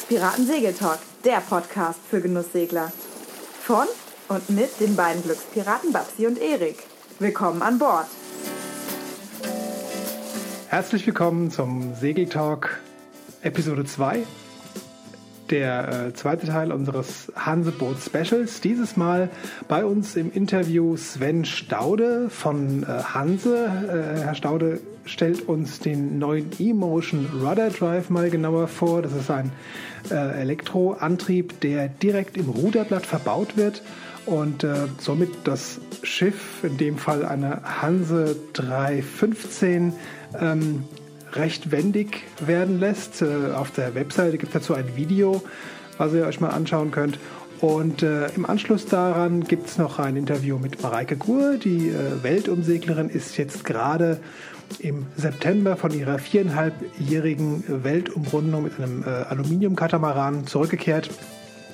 Glückspiraten 0.00 0.46
Segeltalk, 0.46 0.98
der 1.24 1.40
Podcast 1.40 2.00
für 2.08 2.22
Genusssegler. 2.22 2.90
Von 3.60 3.86
und 4.28 4.48
mit 4.48 4.80
den 4.80 4.96
beiden 4.96 5.22
Glückspiraten 5.22 5.92
Babsi 5.92 6.26
und 6.26 6.38
Erik. 6.40 6.76
Willkommen 7.18 7.60
an 7.60 7.78
Bord. 7.78 8.06
Herzlich 10.68 11.06
willkommen 11.06 11.50
zum 11.50 11.94
Segeltalk 11.94 12.80
Episode 13.42 13.84
2 13.84 14.24
der 15.50 16.06
äh, 16.06 16.14
zweite 16.14 16.46
Teil 16.46 16.72
unseres 16.72 17.30
Hanseboot 17.34 17.96
Specials. 18.00 18.60
Dieses 18.60 18.96
Mal 18.96 19.28
bei 19.68 19.84
uns 19.84 20.16
im 20.16 20.32
Interview 20.32 20.96
Sven 20.96 21.44
Staude 21.44 22.30
von 22.30 22.84
äh, 22.84 22.86
Hanse. 22.86 23.66
Äh, 23.66 24.20
Herr 24.20 24.34
Staude 24.34 24.80
stellt 25.10 25.48
uns 25.48 25.80
den 25.80 26.18
neuen 26.18 26.50
E-Motion 26.58 27.26
Rudder 27.42 27.70
Drive 27.70 28.10
mal 28.10 28.30
genauer 28.30 28.68
vor. 28.68 29.02
Das 29.02 29.12
ist 29.12 29.30
ein 29.30 29.52
äh, 30.10 30.40
Elektroantrieb, 30.40 31.60
der 31.60 31.88
direkt 31.88 32.36
im 32.36 32.48
Ruderblatt 32.48 33.04
verbaut 33.04 33.56
wird 33.56 33.82
und 34.26 34.64
äh, 34.64 34.86
somit 34.98 35.30
das 35.44 35.80
Schiff, 36.02 36.62
in 36.62 36.76
dem 36.76 36.96
Fall 36.96 37.24
eine 37.24 37.62
Hanse 37.82 38.36
315, 38.52 39.92
ähm, 40.40 40.84
recht 41.32 41.72
wendig 41.72 42.24
werden 42.40 42.78
lässt. 42.78 43.22
Äh, 43.22 43.52
auf 43.54 43.72
der 43.72 43.94
Webseite 43.94 44.38
gibt 44.38 44.54
es 44.54 44.62
dazu 44.62 44.74
ein 44.74 44.96
Video, 44.96 45.42
was 45.98 46.12
ihr 46.12 46.26
euch 46.26 46.40
mal 46.40 46.50
anschauen 46.50 46.90
könnt. 46.92 47.18
Und 47.60 48.02
äh, 48.02 48.28
im 48.36 48.46
Anschluss 48.46 48.86
daran 48.86 49.44
gibt 49.44 49.66
es 49.66 49.76
noch 49.76 49.98
ein 49.98 50.16
Interview 50.16 50.58
mit 50.58 50.82
Mareike 50.82 51.16
Gur. 51.16 51.56
Die 51.56 51.88
äh, 51.88 52.22
Weltumseglerin 52.22 53.10
ist 53.10 53.36
jetzt 53.36 53.64
gerade 53.64 54.20
im 54.78 55.06
September 55.16 55.76
von 55.76 55.92
ihrer 55.92 56.18
viereinhalbjährigen 56.18 57.84
Weltumrundung 57.84 58.64
mit 58.64 58.78
einem 58.78 59.02
äh, 59.02 59.08
Aluminiumkatamaran 59.08 60.46
zurückgekehrt 60.46 61.10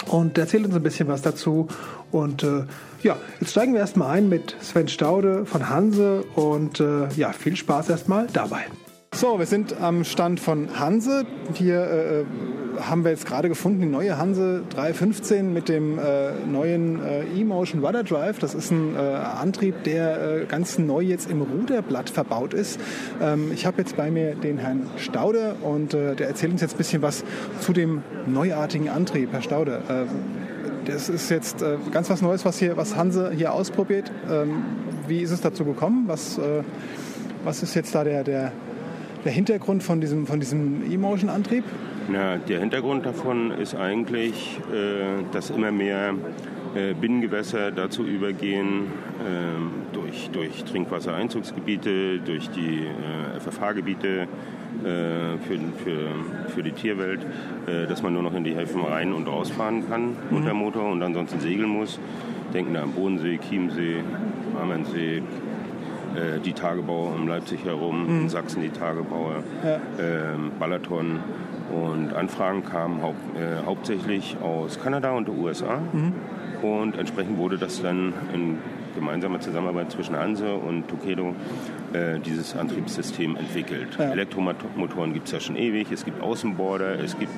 und 0.09 0.39
erzählt 0.39 0.65
uns 0.67 0.75
ein 0.75 0.83
bisschen 0.83 1.09
was 1.09 1.23
dazu. 1.23 1.69
Und 2.11 2.43
äh, 2.43 2.65
ja, 3.03 3.17
jetzt 3.41 3.51
steigen 3.51 3.73
wir 3.73 3.81
erstmal 3.81 4.11
ein 4.11 4.29
mit 4.29 4.57
Sven 4.61 4.89
Staude 4.89 5.47
von 5.47 5.69
Hanse 5.69 6.25
und 6.35 6.81
äh, 6.81 7.09
ja, 7.17 7.33
viel 7.33 7.57
Spaß 7.57 7.91
erstmal 7.91 8.27
dabei. 8.33 8.67
So, 9.17 9.39
wir 9.39 9.47
sind 9.47 9.81
am 9.81 10.05
Stand 10.05 10.41
von 10.41 10.78
Hanse. 10.78 11.25
Hier 11.55 11.81
äh, 11.81 12.83
haben 12.83 13.03
wir 13.03 13.12
jetzt 13.12 13.25
gerade 13.25 13.48
gefunden 13.48 13.81
die 13.81 13.86
neue 13.86 14.19
Hanse 14.19 14.62
315 14.69 15.55
mit 15.55 15.70
dem 15.70 15.98
äh, 15.98 16.33
neuen 16.47 17.03
äh, 17.03 17.23
E-Motion 17.34 17.83
Rudder 17.83 18.05
Drive. 18.05 18.41
Das 18.41 18.55
ist 18.55 18.70
ein 18.70 18.95
äh, 18.95 18.98
Antrieb, 18.98 19.84
der 19.84 20.42
äh, 20.42 20.45
ganz 20.45 20.77
neu 20.77 21.00
jetzt 21.00 21.31
im 21.31 21.41
Ruderblatt 21.41 22.11
verbaut 22.11 22.53
ist. 22.53 22.78
Ähm, 23.23 23.53
ich 23.55 23.64
habe 23.64 23.78
jetzt 23.78 23.97
bei 23.97 24.11
mir 24.11 24.34
den 24.34 24.58
Herrn 24.58 24.86
Staude 24.98 25.55
und 25.62 25.95
äh, 25.95 26.14
der 26.14 26.28
erzählt 26.28 26.53
uns 26.53 26.61
jetzt 26.61 26.75
ein 26.75 26.78
bisschen 26.78 27.01
was 27.01 27.25
zu 27.61 27.73
dem 27.73 28.03
neuartigen 28.27 28.91
Antrieb. 28.91 29.30
Herr 29.33 29.41
Staude, 29.41 29.80
das 30.84 31.08
ist 31.08 31.30
jetzt 31.30 31.64
ganz 31.91 32.11
was 32.11 32.20
Neues, 32.20 32.45
was, 32.45 32.58
hier, 32.58 32.77
was 32.77 32.97
Hanse 32.97 33.33
hier 33.34 33.55
ausprobiert. 33.55 34.12
Ähm, 34.30 34.62
wie 35.08 35.20
ist 35.20 35.30
es 35.30 35.41
dazu 35.41 35.64
gekommen? 35.64 36.05
Was, 36.06 36.39
was 37.45 37.62
ist 37.62 37.75
jetzt 37.75 37.95
da 37.95 38.05
der, 38.05 38.23
der 38.23 38.53
der 39.27 39.33
Hintergrund 39.33 39.83
von 39.83 40.01
diesem, 40.01 40.27
von 40.27 40.41
diesem 40.41 40.91
E-Motion-Antrieb? 40.91 41.65
Na, 42.09 42.39
der 42.39 42.61
Hintergrund 42.61 43.05
davon 43.05 43.51
ist 43.51 43.75
eigentlich, 43.75 44.59
äh, 44.73 45.25
dass 45.33 45.51
immer 45.51 45.73
mehr 45.73 46.15
äh, 46.77 46.95
Binnengewässer 46.95 47.73
dazu 47.73 48.05
übergehen, 48.05 48.85
äh, 49.19 49.93
durch, 49.93 50.31
durch 50.31 50.65
Trinkwassereinzugsgebiete, 50.65 52.21
durch 52.21 52.49
die 52.51 52.85
äh, 52.85 53.41
FFH-Gebiete 53.41 54.09
äh, 54.21 54.27
für, 54.85 55.59
für, 55.83 56.51
für 56.55 56.63
die 56.63 56.73
Tierwelt, 56.73 57.27
äh, 57.67 57.89
dass 57.89 58.03
man 58.03 58.13
nur 58.13 58.23
noch 58.23 58.35
in 58.35 58.45
die 58.45 58.55
Häfen 58.55 58.81
rein 58.83 59.13
und 59.13 59.27
rausfahren 59.27 59.89
kann 59.89 60.11
mhm. 60.31 60.36
unter 60.36 60.55
Motor 60.55 60.92
und 60.92 61.03
ansonsten 61.03 61.41
segeln 61.41 61.69
muss. 61.69 61.98
Denken 62.55 62.75
da 62.75 62.83
am 62.83 62.92
Bodensee, 62.92 63.39
Chiemsee, 63.39 63.97
Ammernsee, 64.63 65.23
äh, 66.17 66.41
die 66.41 66.53
Tagebauer 66.53 67.15
um 67.15 67.29
Leipzig 67.29 67.65
herum, 67.65 68.05
mhm. 68.05 68.21
in 68.23 68.29
Sachsen 68.29 68.63
die 68.63 68.71
Tagebauer, 68.71 69.43
ja. 69.65 69.81
ähm, 69.99 70.53
Balaton. 70.59 71.21
Und 71.71 72.15
Anfragen 72.15 72.65
kamen 72.65 73.03
hau 73.03 73.11
äh, 73.11 73.65
hauptsächlich 73.67 74.37
aus 74.41 74.81
Kanada 74.81 75.13
und 75.13 75.29
den 75.29 75.39
USA. 75.39 75.81
Mhm. 75.93 76.13
Und 76.63 76.99
entsprechend 76.99 77.39
wurde 77.39 77.59
das 77.59 77.83
dann 77.83 78.13
in 78.33 78.59
gemeinsamer 78.96 79.39
Zusammenarbeit 79.39 79.92
zwischen 79.92 80.17
Hanse 80.17 80.52
und 80.55 80.89
Tokedo 80.89 81.36
äh, 81.92 82.18
dieses 82.18 82.57
Antriebssystem 82.57 83.36
entwickelt. 83.36 83.89
Ja. 83.98 84.11
Elektromotoren 84.11 85.12
gibt 85.12 85.27
es 85.27 85.33
ja 85.33 85.40
schon 85.40 85.55
ewig, 85.55 85.92
es 85.92 86.05
gibt 86.05 86.20
Außenborder, 86.20 86.98
es 86.98 87.17
gibt 87.17 87.30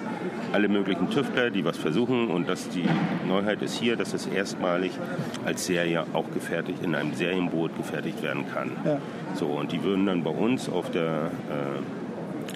alle 0.52 0.68
möglichen 0.68 1.10
Tüftler, 1.10 1.50
die 1.50 1.64
was 1.64 1.76
versuchen 1.76 2.28
und 2.30 2.48
das, 2.48 2.70
die 2.70 2.86
Neuheit 3.28 3.60
ist 3.60 3.74
hier, 3.74 3.97
dass 3.97 4.14
es 4.14 4.26
erstmalig 4.26 4.92
als 5.44 5.66
Serie 5.66 6.04
auch 6.14 6.30
gefertigt, 6.32 6.82
in 6.82 6.94
einem 6.94 7.12
Serienboot 7.12 7.76
gefertigt 7.76 8.22
werden 8.22 8.44
kann. 8.52 8.70
Ja. 8.84 8.98
So, 9.34 9.47
und 9.47 9.72
die 9.72 9.82
würden 9.82 10.06
dann 10.06 10.22
bei 10.22 10.30
uns 10.30 10.68
auf 10.70 10.91
der, 10.91 11.30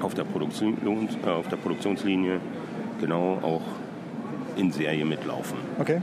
äh, 0.00 0.02
auf 0.02 0.14
der, 0.14 0.24
Produktion, 0.24 0.78
äh, 1.24 1.28
auf 1.28 1.48
der 1.48 1.56
Produktionslinie 1.56 2.41
genau 3.00 3.38
auch 3.42 3.62
in 4.56 4.72
Serie 4.72 5.04
mitlaufen. 5.04 5.58
Okay. 5.78 6.00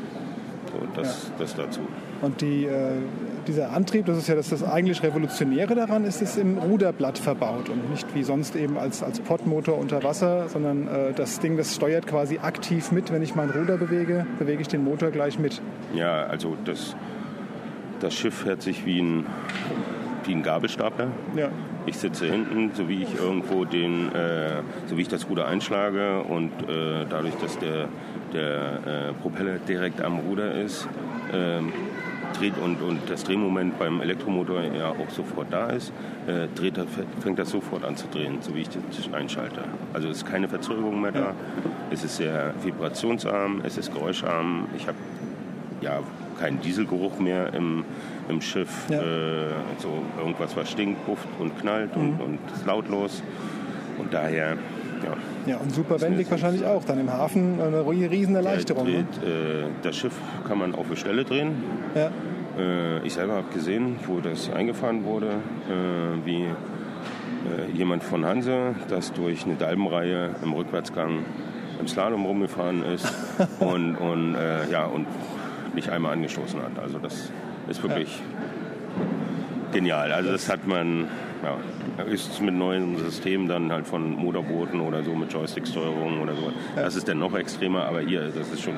So, 0.71 1.01
das, 1.01 1.23
ja. 1.29 1.33
das 1.39 1.55
dazu. 1.55 1.81
Und 2.21 2.41
die, 2.41 2.65
äh, 2.65 2.91
dieser 3.47 3.71
Antrieb, 3.71 4.05
das 4.05 4.17
ist 4.17 4.27
ja 4.27 4.35
das, 4.35 4.49
das 4.49 4.63
eigentlich 4.63 5.01
Revolutionäre 5.03 5.73
daran, 5.73 6.03
ist 6.03 6.21
es 6.21 6.37
im 6.37 6.57
Ruderblatt 6.57 7.17
verbaut 7.17 7.69
und 7.69 7.89
nicht 7.89 8.13
wie 8.13 8.23
sonst 8.23 8.55
eben 8.55 8.77
als, 8.77 9.03
als 9.03 9.21
Podmotor 9.21 9.77
unter 9.77 10.03
Wasser, 10.03 10.49
sondern 10.49 10.87
äh, 10.87 11.13
das 11.13 11.39
Ding, 11.39 11.55
das 11.55 11.75
steuert 11.75 12.07
quasi 12.07 12.39
aktiv 12.39 12.91
mit. 12.91 13.11
Wenn 13.11 13.21
ich 13.21 13.35
mein 13.35 13.49
Ruder 13.49 13.77
bewege, 13.77 14.25
bewege 14.37 14.61
ich 14.61 14.67
den 14.67 14.83
Motor 14.83 15.11
gleich 15.11 15.39
mit. 15.39 15.61
Ja, 15.93 16.25
also 16.25 16.57
das, 16.65 16.95
das 18.01 18.13
Schiff 18.13 18.35
fährt 18.35 18.61
sich 18.61 18.85
wie 18.85 19.01
ein, 19.01 19.25
wie 20.25 20.33
ein 20.33 20.43
Gabelstapler. 20.43 21.07
Ja. 21.37 21.49
Ich 21.85 21.97
sitze 21.97 22.27
hinten, 22.27 22.71
so 22.73 22.89
wie 22.89 23.03
ich 23.03 23.15
irgendwo 23.15 23.63
den, 23.63 24.13
äh, 24.13 24.61
so 24.87 24.97
wie 24.97 25.01
ich 25.01 25.07
das 25.07 25.29
Ruder 25.29 25.47
einschlage 25.47 26.21
und 26.23 26.51
äh, 26.67 27.05
dadurch, 27.09 27.35
dass 27.35 27.57
der, 27.57 27.87
der 28.33 29.09
äh, 29.09 29.13
Propeller 29.21 29.57
direkt 29.59 30.01
am 30.01 30.19
Ruder 30.19 30.53
ist, 30.53 30.87
ähm, 31.33 31.71
dreht 32.33 32.57
und, 32.57 32.81
und 32.81 33.09
das 33.09 33.23
Drehmoment 33.23 33.77
beim 33.79 34.01
Elektromotor 34.01 34.61
ja 34.61 34.89
auch 34.89 35.09
sofort 35.09 35.47
da 35.51 35.67
ist, 35.67 35.91
äh, 36.27 36.47
dreht 36.55 36.79
fängt 37.19 37.39
das 37.39 37.49
sofort 37.49 37.83
an 37.83 37.95
zu 37.95 38.07
drehen, 38.07 38.37
so 38.41 38.53
wie 38.55 38.61
ich 38.61 38.69
das 38.69 39.13
einschalte. 39.13 39.63
Also 39.93 40.09
es 40.09 40.17
ist 40.17 40.25
keine 40.25 40.47
Verzögerung 40.47 41.01
mehr 41.01 41.11
da, 41.11 41.33
es 41.91 42.03
ist 42.03 42.17
sehr 42.17 42.53
vibrationsarm, 42.63 43.61
es 43.63 43.77
ist 43.77 43.93
geräuscharm. 43.93 44.67
Ich 44.75 44.87
habe 44.87 44.97
ja 45.81 45.99
keinen 46.39 46.61
Dieselgeruch 46.61 47.19
mehr 47.19 47.53
im, 47.53 47.83
im 48.29 48.41
Schiff, 48.41 48.69
ja. 48.89 49.01
äh, 49.01 49.49
so 49.77 50.03
irgendwas, 50.17 50.55
was 50.55 50.71
stinkt, 50.71 51.05
pufft 51.05 51.27
und 51.39 51.59
knallt 51.59 51.95
mhm. 51.95 52.01
und, 52.01 52.21
und 52.21 52.39
ist 52.53 52.65
lautlos. 52.65 53.23
Und 53.97 54.13
daher 54.13 54.57
ja. 55.03 55.15
Ja, 55.45 55.57
und 55.57 55.73
super 55.73 55.99
wendig 56.01 56.29
wahrscheinlich 56.29 56.65
auch. 56.65 56.83
Dann 56.83 56.99
im 56.99 57.11
Hafen 57.11 57.59
eine 57.61 57.85
riesen 57.85 58.35
Erleichterung. 58.35 58.85
Ne? 58.85 58.91
Dreht, 58.91 59.23
äh, 59.23 59.63
das 59.81 59.95
Schiff 59.95 60.13
kann 60.47 60.57
man 60.57 60.75
auf 60.75 60.87
der 60.89 60.95
Stelle 60.95 61.23
drehen. 61.23 61.63
Ja. 61.95 62.11
Äh, 62.57 63.05
ich 63.05 63.13
selber 63.13 63.33
habe 63.33 63.53
gesehen, 63.53 63.97
wo 64.05 64.19
das 64.19 64.51
eingefahren 64.51 65.05
wurde, 65.05 65.27
äh, 65.27 66.25
wie 66.25 66.43
äh, 66.43 67.71
jemand 67.73 68.03
von 68.03 68.25
Hanse, 68.25 68.75
das 68.89 69.13
durch 69.13 69.45
eine 69.45 69.55
Dalbenreihe 69.55 70.31
im 70.43 70.53
Rückwärtsgang 70.53 71.25
im 71.79 71.87
Slalom 71.87 72.25
rumgefahren 72.25 72.83
ist 72.83 73.11
und, 73.59 73.95
und, 73.95 74.35
äh, 74.35 74.69
ja, 74.69 74.85
und 74.85 75.07
nicht 75.73 75.89
einmal 75.89 76.13
angestoßen 76.13 76.61
hat. 76.61 76.77
Also 76.79 76.99
das 76.99 77.31
ist 77.69 77.81
wirklich 77.81 78.17
ja. 78.17 79.05
genial. 79.71 80.11
Also 80.11 80.31
das 80.31 80.49
hat 80.49 80.67
man 80.67 81.07
ja, 81.43 82.03
ist 82.03 82.41
mit 82.41 82.53
neuen 82.53 82.97
Systemen 82.97 83.47
dann 83.47 83.71
halt 83.71 83.87
von 83.87 84.15
Motorbooten 84.15 84.81
oder 84.81 85.03
so 85.03 85.13
mit 85.13 85.31
Joystick-Steuerung 85.31 86.21
oder 86.21 86.35
so. 86.35 86.51
Das 86.75 86.95
ist 86.95 87.07
dann 87.07 87.19
noch 87.19 87.35
extremer, 87.35 87.85
aber 87.85 88.01
hier, 88.01 88.29
das 88.29 88.49
ist 88.51 88.61
schon 88.61 88.75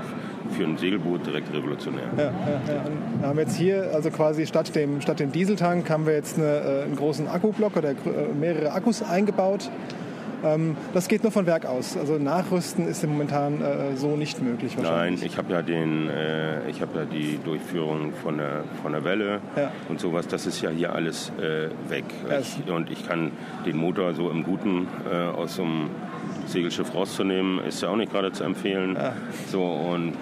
für 0.51 0.63
ein 0.63 0.77
Segelboot 0.77 1.25
direkt 1.25 1.53
revolutionär. 1.53 2.03
Ja, 2.17 2.23
ja, 2.23 2.31
ja. 2.67 2.83
Wir 3.19 3.27
haben 3.27 3.39
jetzt 3.39 3.55
hier, 3.55 3.91
also 3.93 4.09
quasi 4.11 4.45
statt 4.45 4.75
dem, 4.75 5.01
statt 5.01 5.19
dem 5.19 5.31
Dieseltank, 5.31 5.89
haben 5.89 6.05
wir 6.05 6.13
jetzt 6.13 6.37
eine, 6.37 6.47
äh, 6.47 6.83
einen 6.83 6.95
großen 6.95 7.27
Akkublock 7.27 7.77
oder 7.77 7.91
äh, 7.91 7.95
mehrere 8.39 8.71
Akkus 8.73 9.01
eingebaut 9.01 9.69
das 10.93 11.07
geht 11.07 11.23
nur 11.23 11.31
von 11.31 11.45
Werk 11.45 11.65
aus. 11.65 11.97
Also 11.97 12.17
nachrüsten 12.17 12.87
ist 12.87 13.05
momentan 13.05 13.61
äh, 13.61 13.95
so 13.95 14.15
nicht 14.15 14.41
möglich 14.41 14.77
Nein, 14.81 15.19
ich 15.21 15.37
habe 15.37 15.53
ja 15.53 15.61
den, 15.61 16.09
äh, 16.09 16.69
ich 16.69 16.81
habe 16.81 16.99
ja 16.99 17.05
die 17.05 17.39
Durchführung 17.43 18.13
von 18.23 18.37
der, 18.37 18.63
von 18.81 18.91
der 18.91 19.03
Welle 19.03 19.41
ja. 19.55 19.71
und 19.89 19.99
sowas. 19.99 20.27
Das 20.27 20.45
ist 20.45 20.61
ja 20.61 20.69
hier 20.69 20.93
alles 20.93 21.31
äh, 21.39 21.69
weg. 21.89 22.05
Ja, 22.29 22.39
ich, 22.39 22.71
und 22.71 22.89
ich 22.89 23.07
kann 23.07 23.31
den 23.65 23.77
Motor 23.77 24.13
so 24.13 24.29
im 24.29 24.43
Guten 24.43 24.87
aus 25.35 25.55
so 25.55 25.63
einem 25.63 25.89
Segelschiff 26.47 26.93
rauszunehmen, 26.93 27.59
ist 27.65 27.81
ja 27.81 27.89
auch 27.89 27.95
nicht 27.95 28.11
gerade 28.11 28.31
zu 28.31 28.43
empfehlen. 28.43 28.95
Ja. 28.95 29.13
So 29.51 29.63
und 29.63 30.13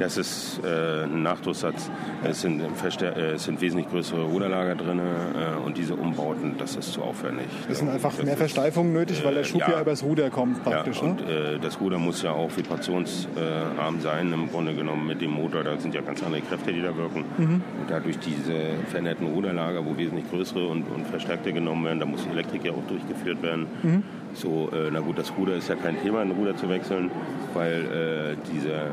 Das 0.00 0.16
ist 0.16 0.62
äh, 0.64 1.04
ein 1.04 1.22
Nachdrucksatz. 1.22 1.90
Es 2.24 2.40
sind, 2.40 2.62
äh, 2.62 3.32
es 3.32 3.44
sind 3.44 3.60
wesentlich 3.60 3.90
größere 3.90 4.22
Ruderlager 4.22 4.74
drin 4.74 4.98
äh, 4.98 5.62
und 5.62 5.76
diese 5.76 5.94
Umbauten, 5.94 6.56
das 6.56 6.74
ist 6.74 6.94
zu 6.94 7.02
aufwendig. 7.02 7.44
Es 7.68 7.80
sind 7.80 7.90
einfach 7.90 8.14
das 8.14 8.24
mehr 8.24 8.36
Versteifungen 8.38 8.94
nötig, 8.94 9.22
weil 9.26 9.34
der 9.34 9.44
Schub 9.44 9.60
ja, 9.60 9.72
ja 9.72 9.80
übers 9.82 10.02
Ruder 10.02 10.30
kommt 10.30 10.64
praktisch. 10.64 11.02
Ja, 11.02 11.08
und 11.08 11.26
ne? 11.26 11.58
das 11.60 11.78
Ruder 11.82 11.98
muss 11.98 12.22
ja 12.22 12.32
auch 12.32 12.50
vibrationsarm 12.56 14.00
sein 14.00 14.32
im 14.32 14.48
Grunde 14.50 14.74
genommen 14.74 15.06
mit 15.06 15.20
dem 15.20 15.32
Motor. 15.32 15.64
Da 15.64 15.78
sind 15.78 15.94
ja 15.94 16.00
ganz 16.00 16.22
andere 16.22 16.40
Kräfte, 16.40 16.72
die 16.72 16.80
da 16.80 16.96
wirken. 16.96 17.24
Mhm. 17.36 17.62
Und 17.80 17.90
dadurch 17.90 18.18
diese 18.20 18.54
veränderten 18.88 19.26
Ruderlager, 19.26 19.84
wo 19.84 19.98
wesentlich 19.98 20.30
größere 20.30 20.66
und, 20.66 20.84
und 20.84 21.06
verstärkte 21.08 21.52
genommen 21.52 21.84
werden, 21.84 22.00
da 22.00 22.06
muss 22.06 22.24
die 22.24 22.30
Elektrik 22.30 22.64
ja 22.64 22.72
auch 22.72 22.88
durchgeführt 22.88 23.42
werden. 23.42 23.66
Mhm. 23.82 24.02
So, 24.34 24.70
äh, 24.72 24.90
na 24.92 25.00
gut, 25.00 25.18
das 25.18 25.32
Ruder 25.36 25.56
ist 25.56 25.68
ja 25.68 25.74
kein 25.74 26.00
Thema, 26.00 26.20
ein 26.20 26.30
Ruder 26.30 26.56
zu 26.56 26.68
wechseln, 26.68 27.10
weil 27.54 28.36
äh, 28.36 28.52
dieser, 28.52 28.90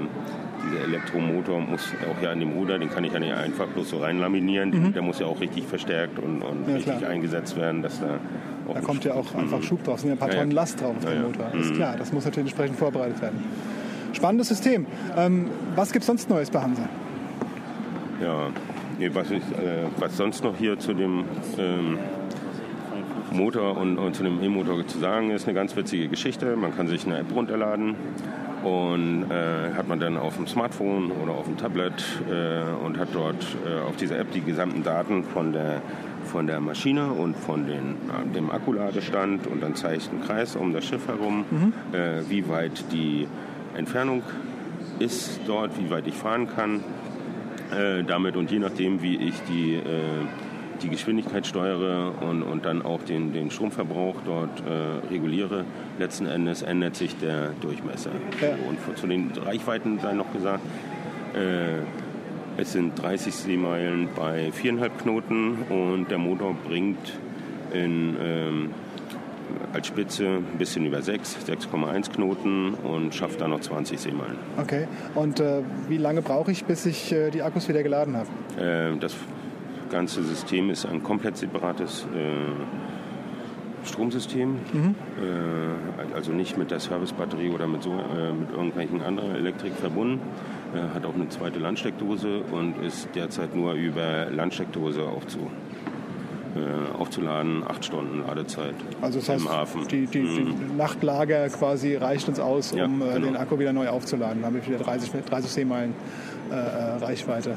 dieser 0.65 0.83
Elektromotor 0.83 1.59
muss 1.61 1.93
auch 2.09 2.21
ja 2.21 2.31
an 2.31 2.39
dem 2.39 2.53
Ruder, 2.53 2.79
den 2.79 2.89
kann 2.89 3.03
ich 3.03 3.13
ja 3.13 3.19
nicht 3.19 3.33
einfach 3.33 3.67
bloß 3.67 3.89
so 3.89 3.97
reinlaminieren. 3.97 4.69
Mhm. 4.69 4.93
Der 4.93 5.01
muss 5.01 5.19
ja 5.19 5.27
auch 5.27 5.39
richtig 5.39 5.65
verstärkt 5.65 6.19
und, 6.19 6.41
und 6.41 6.67
ja, 6.67 6.75
richtig 6.75 6.97
klar. 6.97 7.11
eingesetzt 7.11 7.55
werden, 7.55 7.81
dass 7.81 7.99
da 7.99 8.19
auch 8.67 8.73
Da 8.73 8.81
kommt 8.81 9.03
ja 9.05 9.13
auch 9.13 9.33
mhm. 9.33 9.41
einfach 9.41 9.61
Schub 9.63 9.83
drauf, 9.83 9.99
sind 9.99 10.09
ja 10.09 10.15
ein 10.15 10.19
paar 10.19 10.29
Tonnen 10.29 10.51
Last 10.51 10.81
drauf 10.81 10.95
auf 10.97 11.05
dem 11.05 11.21
Motor. 11.21 11.53
Ist 11.53 11.71
mhm. 11.71 11.75
klar, 11.75 11.95
das 11.97 12.11
muss 12.11 12.25
natürlich 12.25 12.49
entsprechend 12.49 12.77
vorbereitet 12.77 13.21
werden. 13.21 13.43
Spannendes 14.13 14.47
System. 14.47 14.87
Ähm, 15.15 15.49
was 15.75 15.91
gibt 15.91 16.01
es 16.01 16.07
sonst 16.07 16.29
Neues 16.29 16.49
bei 16.49 16.61
Hansa? 16.61 16.89
Ja, 18.21 18.47
nee, 18.97 19.11
was, 19.13 19.29
ich, 19.29 19.37
äh, 19.37 19.85
was 19.99 20.17
sonst 20.17 20.43
noch 20.43 20.57
hier 20.57 20.79
zu 20.79 20.93
dem 20.93 21.23
ähm, 21.59 21.99
Motor 23.31 23.77
und, 23.77 23.97
und 23.97 24.15
zu 24.15 24.23
dem 24.23 24.41
E-Motor 24.41 24.85
zu 24.87 24.99
sagen 24.99 25.31
ist, 25.31 25.45
eine 25.45 25.53
ganz 25.53 25.75
witzige 25.75 26.07
Geschichte. 26.07 26.55
Man 26.55 26.75
kann 26.75 26.87
sich 26.87 27.05
eine 27.05 27.19
App 27.19 27.33
runterladen 27.33 27.95
und 28.63 29.25
äh, 29.29 29.73
hat 29.75 29.87
man 29.87 29.99
dann 29.99 30.17
auf 30.17 30.35
dem 30.35 30.47
Smartphone 30.47 31.11
oder 31.11 31.33
auf 31.33 31.45
dem 31.45 31.57
Tablet 31.57 32.03
äh, 32.29 32.85
und 32.85 32.97
hat 32.97 33.09
dort 33.13 33.45
äh, 33.65 33.87
auf 33.87 33.95
dieser 33.97 34.19
App 34.19 34.31
die 34.31 34.41
gesamten 34.41 34.83
Daten 34.83 35.23
von 35.23 35.53
der, 35.53 35.81
von 36.25 36.47
der 36.47 36.59
Maschine 36.59 37.11
und 37.11 37.35
von 37.35 37.65
den, 37.65 37.95
äh, 38.09 38.33
dem 38.33 38.49
Akkuladestand 38.49 39.47
und 39.47 39.61
dann 39.61 39.75
zeigt 39.75 40.11
ein 40.11 40.21
Kreis 40.21 40.55
um 40.55 40.73
das 40.73 40.85
Schiff 40.85 41.07
herum, 41.07 41.45
mhm. 41.49 41.73
Äh, 41.93 42.29
wie 42.29 42.47
weit 42.49 42.91
die 42.91 43.27
Entfernung 43.75 44.23
ist 44.99 45.41
dort, 45.45 45.77
wie 45.79 45.89
weit 45.89 46.07
ich 46.07 46.15
fahren 46.15 46.47
kann 46.53 46.83
äh, 47.71 48.03
damit 48.03 48.35
und 48.35 48.49
je 48.49 48.59
nachdem, 48.59 49.01
wie 49.01 49.15
ich 49.15 49.35
die 49.47 49.79
die 50.81 50.89
Geschwindigkeit 50.89 51.45
steuere 51.47 52.13
und, 52.21 52.43
und 52.43 52.65
dann 52.65 52.81
auch 52.81 53.01
den, 53.03 53.33
den 53.33 53.51
Stromverbrauch 53.51 54.15
dort 54.25 54.61
äh, 54.61 55.07
reguliere, 55.11 55.65
letzten 55.99 56.25
Endes 56.25 56.61
ändert 56.61 56.95
sich 56.95 57.15
der 57.17 57.49
Durchmesser. 57.61 58.11
Ja. 58.41 58.49
Und 58.67 58.97
zu 58.97 59.07
den 59.07 59.31
Reichweiten 59.31 59.99
sei 59.99 60.13
noch 60.13 60.31
gesagt, 60.33 60.61
äh, 61.33 61.81
es 62.59 62.71
sind 62.71 63.01
30 63.01 63.33
Seemeilen 63.33 64.09
bei 64.15 64.49
4,5 64.49 64.89
Knoten 65.01 65.57
und 65.69 66.09
der 66.09 66.17
Motor 66.17 66.55
bringt 66.67 67.13
in, 67.71 68.17
ähm, 68.19 68.69
als 69.73 69.87
Spitze 69.87 70.25
ein 70.25 70.57
bisschen 70.57 70.85
über 70.85 71.01
6, 71.01 71.37
6,1 71.47 72.11
Knoten 72.11 72.73
und 72.73 73.13
schafft 73.13 73.41
dann 73.41 73.51
noch 73.51 73.61
20 73.61 73.99
Seemeilen. 73.99 74.37
Okay, 74.59 74.87
und 75.13 75.39
äh, 75.39 75.61
wie 75.87 75.97
lange 75.97 76.21
brauche 76.21 76.51
ich, 76.51 76.65
bis 76.65 76.85
ich 76.85 77.11
äh, 77.11 77.29
die 77.29 77.43
Akkus 77.43 77.69
wieder 77.69 77.83
geladen 77.83 78.17
habe? 78.17 78.27
Äh, 78.59 78.97
das 78.97 79.15
ganze 79.89 80.23
System 80.23 80.69
ist 80.69 80.85
ein 80.85 81.03
komplett 81.03 81.37
separates 81.37 82.05
äh, 82.15 83.87
Stromsystem. 83.87 84.49
Mhm. 84.73 84.95
Äh, 85.21 86.15
also 86.15 86.31
nicht 86.31 86.57
mit 86.57 86.71
der 86.71 86.79
Servicebatterie 86.79 87.49
oder 87.49 87.67
mit, 87.67 87.83
so, 87.83 87.91
äh, 87.91 88.33
mit 88.33 88.51
irgendwelchen 88.51 89.01
anderen 89.01 89.35
Elektrik 89.35 89.73
verbunden. 89.73 90.21
Äh, 90.73 90.93
hat 90.93 91.05
auch 91.05 91.15
eine 91.15 91.29
zweite 91.29 91.59
Landsteckdose 91.59 92.41
und 92.51 92.83
ist 92.83 93.09
derzeit 93.15 93.55
nur 93.55 93.73
über 93.73 94.29
Landsteckdose 94.29 95.03
aufzu, 95.03 95.39
äh, 96.55 96.97
aufzuladen. 96.97 97.63
Acht 97.67 97.85
Stunden 97.85 98.23
Ladezeit 98.27 98.75
also 99.01 99.19
das 99.19 99.29
heißt, 99.29 99.45
im 99.45 99.51
Hafen. 99.51 99.87
Die, 99.87 100.05
die, 100.07 100.19
mhm. 100.19 100.55
die, 100.69 100.75
Nachtlager 100.75 101.47
quasi 101.49 101.95
reicht 101.95 102.27
uns 102.27 102.39
aus, 102.39 102.73
um 102.73 102.77
ja, 102.79 102.85
äh, 102.85 103.13
genau. 103.13 103.25
den 103.27 103.37
Akku 103.37 103.57
wieder 103.59 103.73
neu 103.73 103.87
aufzuladen. 103.87 104.41
Dann 104.41 104.47
haben 104.47 104.55
wir 104.55 104.67
wieder 104.67 104.83
30, 104.83 105.11
30 105.25 105.51
Seemeilen 105.51 105.93
Reichweite. 107.01 107.55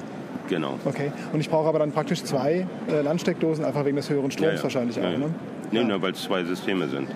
Genau. 0.49 0.79
Okay. 0.85 1.12
Und 1.32 1.41
ich 1.41 1.49
brauche 1.49 1.69
aber 1.69 1.79
dann 1.79 1.93
praktisch 1.93 2.25
zwei 2.25 2.67
äh, 2.88 3.03
Landsteckdosen, 3.03 3.65
einfach 3.65 3.85
wegen 3.85 3.97
des 3.97 4.11
höheren 4.11 4.31
Stroms 4.31 4.53
ja, 4.53 4.56
ja. 4.56 4.62
wahrscheinlich 4.62 4.97
ja, 4.97 5.03
auch, 5.03 5.19
ne? 5.19 5.31
Nee, 5.73 5.88
ja. 5.88 6.03
weil 6.03 6.12
es 6.12 6.23
zwei 6.23 6.43
Systeme 6.43 6.88
sind. 6.88 7.09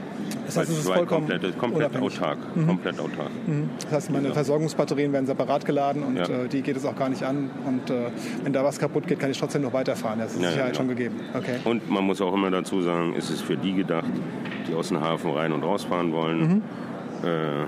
Das 0.47 0.57
heißt, 0.57 0.71
es 0.71 0.79
ist 0.79 0.89
vollkommen 0.89 1.27
komplett, 1.27 1.59
komplett 1.59 1.97
autark. 1.97 2.39
Mhm. 2.55 2.67
Komplett 2.67 3.01
autark. 3.01 3.31
Mhm. 3.47 3.71
Das 3.81 3.93
heißt, 3.93 4.11
meine 4.11 4.25
genau. 4.25 4.35
Versorgungsbatterien 4.35 5.13
werden 5.13 5.27
separat 5.27 5.65
geladen 5.65 6.03
und 6.03 6.17
ja. 6.17 6.25
äh, 6.25 6.49
die 6.49 6.63
geht 6.63 6.77
es 6.77 6.85
auch 6.85 6.97
gar 6.97 7.09
nicht 7.09 7.23
an. 7.23 7.51
Und 7.67 7.91
äh, 7.91 8.11
wenn 8.43 8.53
da 8.53 8.63
was 8.63 8.79
kaputt 8.79 9.07
geht, 9.07 9.19
kann 9.19 9.31
ich 9.31 9.39
trotzdem 9.39 9.63
noch 9.63 9.73
weiterfahren. 9.73 10.19
Das 10.19 10.35
ist 10.35 10.43
ja, 10.43 10.51
Sicherheit 10.51 10.73
genau. 10.73 10.79
schon 10.79 10.89
gegeben. 10.89 11.21
Okay. 11.35 11.57
Und 11.65 11.91
man 11.91 12.05
muss 12.05 12.21
auch 12.21 12.35
immer 12.35 12.51
dazu 12.51 12.83
sagen, 12.83 13.15
ist 13.15 13.31
es 13.31 13.41
für 13.41 13.57
die 13.57 13.75
gedacht, 13.75 14.11
die 14.69 14.75
aus 14.75 14.89
dem 14.89 15.01
Hafen 15.01 15.31
rein 15.33 15.53
und 15.53 15.63
rausfahren 15.63 16.13
wollen. 16.13 16.41
Mhm. 16.41 16.63
Äh, 17.25 17.61
ja. 17.61 17.67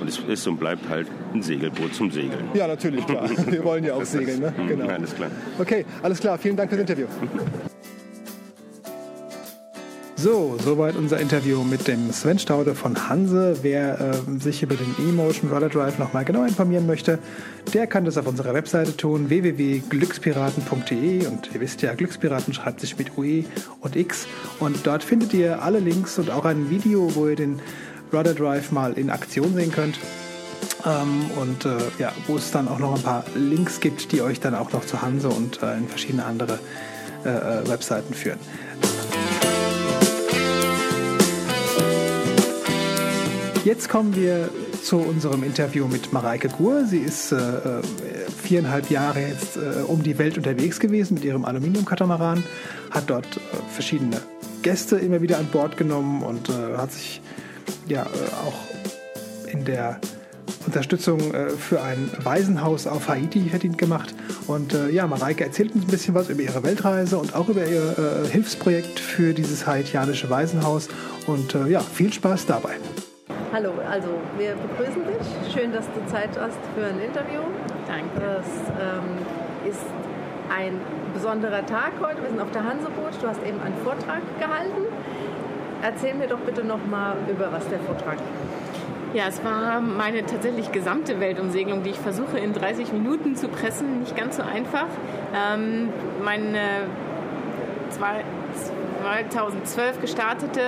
Und 0.00 0.08
es 0.08 0.18
ist 0.18 0.46
und 0.46 0.58
bleibt 0.58 0.88
halt 0.88 1.08
ein 1.32 1.42
Segelboot 1.42 1.94
zum 1.94 2.10
Segeln. 2.10 2.48
Ja, 2.54 2.66
natürlich, 2.66 3.06
klar. 3.06 3.28
Wir 3.46 3.64
wollen 3.64 3.84
ja 3.84 3.94
auch 3.94 4.04
segeln. 4.04 4.40
Ne? 4.40 4.52
Mhm, 4.56 4.68
genau. 4.68 4.88
Alles 4.88 5.14
klar. 5.14 5.30
Okay, 5.58 5.84
alles 6.02 6.20
klar. 6.20 6.38
Vielen 6.38 6.56
Dank 6.56 6.70
fürs 6.70 6.80
Interview. 6.80 7.06
So, 10.18 10.56
soweit 10.58 10.96
unser 10.96 11.20
Interview 11.20 11.62
mit 11.62 11.86
dem 11.88 12.10
Sven 12.10 12.38
Staude 12.38 12.74
von 12.74 13.08
Hanse. 13.08 13.58
Wer 13.60 14.00
äh, 14.00 14.40
sich 14.40 14.62
über 14.62 14.74
den 14.74 14.94
E-Motion 14.98 15.50
Roller 15.50 15.68
Drive 15.68 15.98
nochmal 15.98 16.24
genau 16.24 16.42
informieren 16.42 16.86
möchte, 16.86 17.18
der 17.74 17.86
kann 17.86 18.06
das 18.06 18.16
auf 18.16 18.26
unserer 18.26 18.54
Webseite 18.54 18.96
tun, 18.96 19.28
www.glückspiraten.de. 19.28 21.26
Und 21.26 21.50
ihr 21.52 21.60
wisst 21.60 21.82
ja, 21.82 21.92
Glückspiraten 21.94 22.54
schreibt 22.54 22.80
sich 22.80 22.98
mit 22.98 23.16
UE 23.18 23.44
und 23.80 23.94
X. 23.94 24.26
Und 24.58 24.86
dort 24.86 25.04
findet 25.04 25.34
ihr 25.34 25.62
alle 25.62 25.80
Links 25.80 26.18
und 26.18 26.30
auch 26.30 26.46
ein 26.46 26.70
Video, 26.70 27.14
wo 27.14 27.28
ihr 27.28 27.36
den 27.36 27.60
Rudder 28.16 28.34
Drive 28.34 28.72
mal 28.72 28.94
in 28.94 29.10
Aktion 29.10 29.54
sehen 29.54 29.70
könnt. 29.70 29.98
Ähm, 30.86 31.30
und 31.36 31.66
äh, 31.66 31.76
ja, 31.98 32.12
wo 32.26 32.36
es 32.36 32.50
dann 32.50 32.66
auch 32.68 32.78
noch 32.78 32.94
ein 32.94 33.02
paar 33.02 33.24
Links 33.34 33.80
gibt, 33.80 34.12
die 34.12 34.22
euch 34.22 34.40
dann 34.40 34.54
auch 34.54 34.72
noch 34.72 34.86
zu 34.86 35.02
Hanse 35.02 35.28
und 35.28 35.62
äh, 35.62 35.76
in 35.76 35.88
verschiedene 35.88 36.24
andere 36.24 36.58
äh, 37.24 37.28
äh 37.28 37.68
Webseiten 37.68 38.14
führen. 38.14 38.38
Jetzt 43.64 43.88
kommen 43.88 44.14
wir 44.14 44.48
zu 44.82 44.98
unserem 44.98 45.42
Interview 45.42 45.88
mit 45.88 46.12
Mareike 46.12 46.48
Gur. 46.48 46.84
Sie 46.84 46.98
ist 46.98 47.32
äh, 47.32 47.36
äh, 47.36 47.82
viereinhalb 48.42 48.88
Jahre 48.90 49.20
jetzt 49.20 49.58
um 49.88 50.04
die 50.04 50.16
Welt 50.18 50.38
unterwegs 50.38 50.78
gewesen 50.78 51.14
mit 51.14 51.24
ihrem 51.24 51.44
Aluminiumkatamaran, 51.44 52.44
hat 52.92 53.10
dort 53.10 53.40
verschiedene 53.72 54.20
Gäste 54.62 54.96
immer 54.96 55.20
wieder 55.20 55.38
an 55.38 55.46
Bord 55.46 55.76
genommen 55.76 56.22
und 56.22 56.48
hat 56.48 56.92
sich 56.92 57.20
ja 57.88 58.02
äh, 58.02 58.46
auch 58.46 59.50
in 59.52 59.64
der 59.64 60.00
Unterstützung 60.66 61.20
äh, 61.32 61.50
für 61.50 61.82
ein 61.82 62.10
Waisenhaus 62.22 62.86
auf 62.86 63.08
Haiti 63.08 63.48
verdient 63.48 63.78
gemacht. 63.78 64.14
Und 64.46 64.74
äh, 64.74 64.90
ja, 64.90 65.06
Mareike 65.06 65.44
erzählt 65.44 65.74
uns 65.74 65.84
ein 65.84 65.90
bisschen 65.90 66.14
was 66.14 66.28
über 66.28 66.42
ihre 66.42 66.62
Weltreise 66.62 67.18
und 67.18 67.34
auch 67.34 67.48
über 67.48 67.66
ihr 67.66 68.24
Hilfsprojekt 68.30 68.98
für 68.98 69.32
dieses 69.32 69.66
haitianische 69.66 70.28
Waisenhaus. 70.30 70.88
Und 71.26 71.56
ja, 71.68 71.80
viel 71.80 72.12
Spaß 72.12 72.46
dabei. 72.46 72.76
Hallo, 73.52 73.72
also 73.88 74.08
wir 74.38 74.54
begrüßen 74.54 75.02
dich. 75.06 75.52
Schön, 75.52 75.72
dass 75.72 75.86
du 75.86 76.12
Zeit 76.12 76.30
hast 76.38 76.58
für 76.74 76.86
ein 76.86 77.00
Interview. 77.00 77.42
Danke. 77.86 78.20
Das 78.20 78.46
ähm, 78.80 79.70
ist 79.70 79.86
ein 80.54 80.80
besonderer 81.14 81.64
Tag 81.66 81.92
heute. 82.00 82.22
Wir 82.22 82.30
sind 82.30 82.40
auf 82.40 82.50
der 82.50 82.64
Hanseboot. 82.64 83.12
Du 83.22 83.28
hast 83.28 83.42
eben 83.46 83.60
einen 83.60 83.76
Vortrag 83.82 84.22
gehalten. 84.38 84.82
Erzähl 85.82 86.14
mir 86.14 86.26
doch 86.26 86.38
bitte 86.40 86.64
noch 86.64 86.84
mal 86.86 87.16
über 87.30 87.52
was 87.52 87.68
der 87.68 87.78
Vortrag. 87.80 88.18
Ja, 89.14 89.28
es 89.28 89.42
war 89.44 89.80
meine 89.80 90.26
tatsächlich 90.26 90.72
gesamte 90.72 91.20
Weltumsegelung, 91.20 91.82
die 91.82 91.90
ich 91.90 91.98
versuche 91.98 92.38
in 92.38 92.52
30 92.52 92.92
Minuten 92.92 93.36
zu 93.36 93.48
pressen. 93.48 94.00
Nicht 94.00 94.16
ganz 94.16 94.36
so 94.36 94.42
einfach. 94.42 94.86
Ähm, 95.34 95.88
meine 96.22 96.58
zwei, 97.90 98.24
2012 99.30 100.00
gestartete 100.00 100.60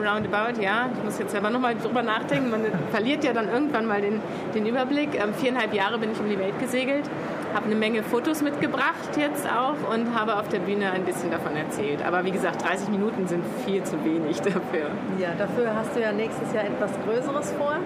Roundabout, 0.00 0.60
ja, 0.60 0.90
ich 0.96 1.04
muss 1.04 1.18
jetzt 1.18 1.32
selber 1.32 1.50
nochmal 1.50 1.74
drüber 1.74 2.02
nachdenken. 2.02 2.50
Man 2.50 2.66
verliert 2.90 3.24
ja 3.24 3.32
dann 3.32 3.48
irgendwann 3.48 3.86
mal 3.86 4.00
den, 4.00 4.20
den 4.54 4.66
Überblick. 4.66 5.14
Ähm, 5.14 5.34
viereinhalb 5.34 5.72
Jahre 5.74 5.98
bin 5.98 6.12
ich 6.12 6.20
um 6.20 6.28
die 6.28 6.38
Welt 6.38 6.58
gesegelt 6.60 7.08
habe 7.54 7.66
eine 7.66 7.74
Menge 7.74 8.02
Fotos 8.02 8.42
mitgebracht 8.42 9.16
jetzt 9.16 9.46
auch 9.46 9.92
und 9.92 10.14
habe 10.14 10.36
auf 10.36 10.48
der 10.48 10.60
Bühne 10.60 10.90
ein 10.92 11.04
bisschen 11.04 11.30
davon 11.30 11.56
erzählt. 11.56 12.04
Aber 12.04 12.24
wie 12.24 12.30
gesagt, 12.30 12.64
30 12.64 12.88
Minuten 12.88 13.26
sind 13.26 13.44
viel 13.64 13.82
zu 13.82 14.02
wenig 14.04 14.40
dafür. 14.40 14.90
Ja, 15.18 15.32
dafür 15.36 15.74
hast 15.74 15.94
du 15.96 16.00
ja 16.00 16.12
nächstes 16.12 16.52
Jahr 16.52 16.64
etwas 16.64 16.90
Größeres 17.04 17.52
vor. 17.52 17.76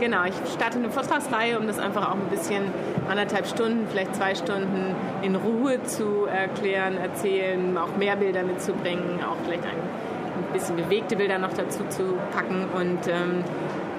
Genau, 0.00 0.24
ich 0.24 0.34
starte 0.52 0.78
eine 0.78 0.90
Vortragsreihe, 0.90 1.58
um 1.58 1.66
das 1.66 1.78
einfach 1.78 2.10
auch 2.10 2.14
ein 2.14 2.28
bisschen 2.30 2.62
anderthalb 3.08 3.46
Stunden, 3.46 3.86
vielleicht 3.90 4.14
zwei 4.14 4.34
Stunden 4.34 4.94
in 5.22 5.34
Ruhe 5.34 5.82
zu 5.82 6.26
erklären, 6.26 6.96
erzählen, 6.96 7.76
auch 7.76 7.96
mehr 7.96 8.16
Bilder 8.16 8.44
mitzubringen, 8.44 9.20
auch 9.28 9.36
vielleicht 9.44 9.64
ein, 9.64 9.70
ein 9.70 10.52
bisschen 10.52 10.76
bewegte 10.76 11.16
Bilder 11.16 11.38
noch 11.38 11.52
dazu 11.52 11.84
zu 11.88 12.14
packen 12.32 12.66
und 12.76 13.08
ähm, 13.08 13.42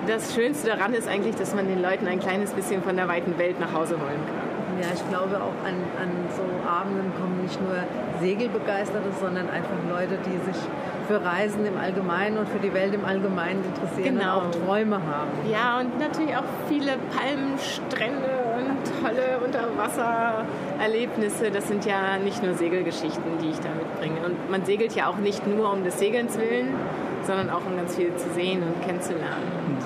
das 0.07 0.33
Schönste 0.33 0.69
daran 0.69 0.93
ist 0.93 1.07
eigentlich, 1.07 1.35
dass 1.35 1.53
man 1.53 1.67
den 1.67 1.81
Leuten 1.81 2.07
ein 2.07 2.19
kleines 2.19 2.51
bisschen 2.51 2.81
von 2.81 2.95
der 2.95 3.07
weiten 3.07 3.38
Welt 3.38 3.59
nach 3.59 3.73
Hause 3.73 3.95
holen 3.95 4.19
kann. 4.25 4.48
Ja, 4.81 4.88
ich 4.93 5.09
glaube 5.09 5.36
auch 5.38 5.65
an, 5.67 5.75
an 6.00 6.09
so 6.36 6.43
Abenden 6.69 7.12
kommen 7.19 7.41
nicht 7.43 7.59
nur 7.62 7.75
Segelbegeisterte, 8.21 9.09
sondern 9.19 9.50
einfach 9.50 9.75
Leute, 9.89 10.17
die 10.25 10.38
sich 10.51 10.62
für 11.07 11.24
Reisen 11.25 11.65
im 11.65 11.77
Allgemeinen 11.77 12.38
und 12.38 12.48
für 12.48 12.59
die 12.59 12.74
Welt 12.74 12.93
im 12.93 13.03
Allgemeinen 13.03 13.63
interessieren 13.63 14.19
Genau. 14.19 14.41
und 14.41 14.55
auch 14.55 14.65
Träume 14.65 14.95
haben. 14.98 15.31
Ja, 15.51 15.79
und 15.79 16.00
natürlich 16.00 16.36
auch 16.38 16.43
viele 16.69 16.93
Palmenstrände 17.17 18.29
und 18.57 19.03
tolle 19.03 19.39
Unterwassererlebnisse. 19.43 21.50
Das 21.51 21.67
sind 21.67 21.86
ja 21.86 22.17
nicht 22.24 22.43
nur 22.43 22.53
Segelgeschichten, 22.53 23.39
die 23.41 23.50
ich 23.50 23.59
da 23.59 23.69
mitbringe. 23.69 24.24
Und 24.25 24.50
man 24.51 24.63
segelt 24.65 24.93
ja 24.95 25.07
auch 25.07 25.17
nicht 25.17 25.45
nur 25.48 25.71
um 25.74 25.83
des 25.83 25.98
Segelns 26.00 26.38
willen, 26.38 26.74
sondern 27.24 27.50
auch 27.50 27.65
um 27.65 27.75
ganz 27.75 27.95
viel 27.95 28.15
zu 28.15 28.29
sehen 28.31 28.62
und 28.63 28.81
kennenzulernen. 28.86 29.77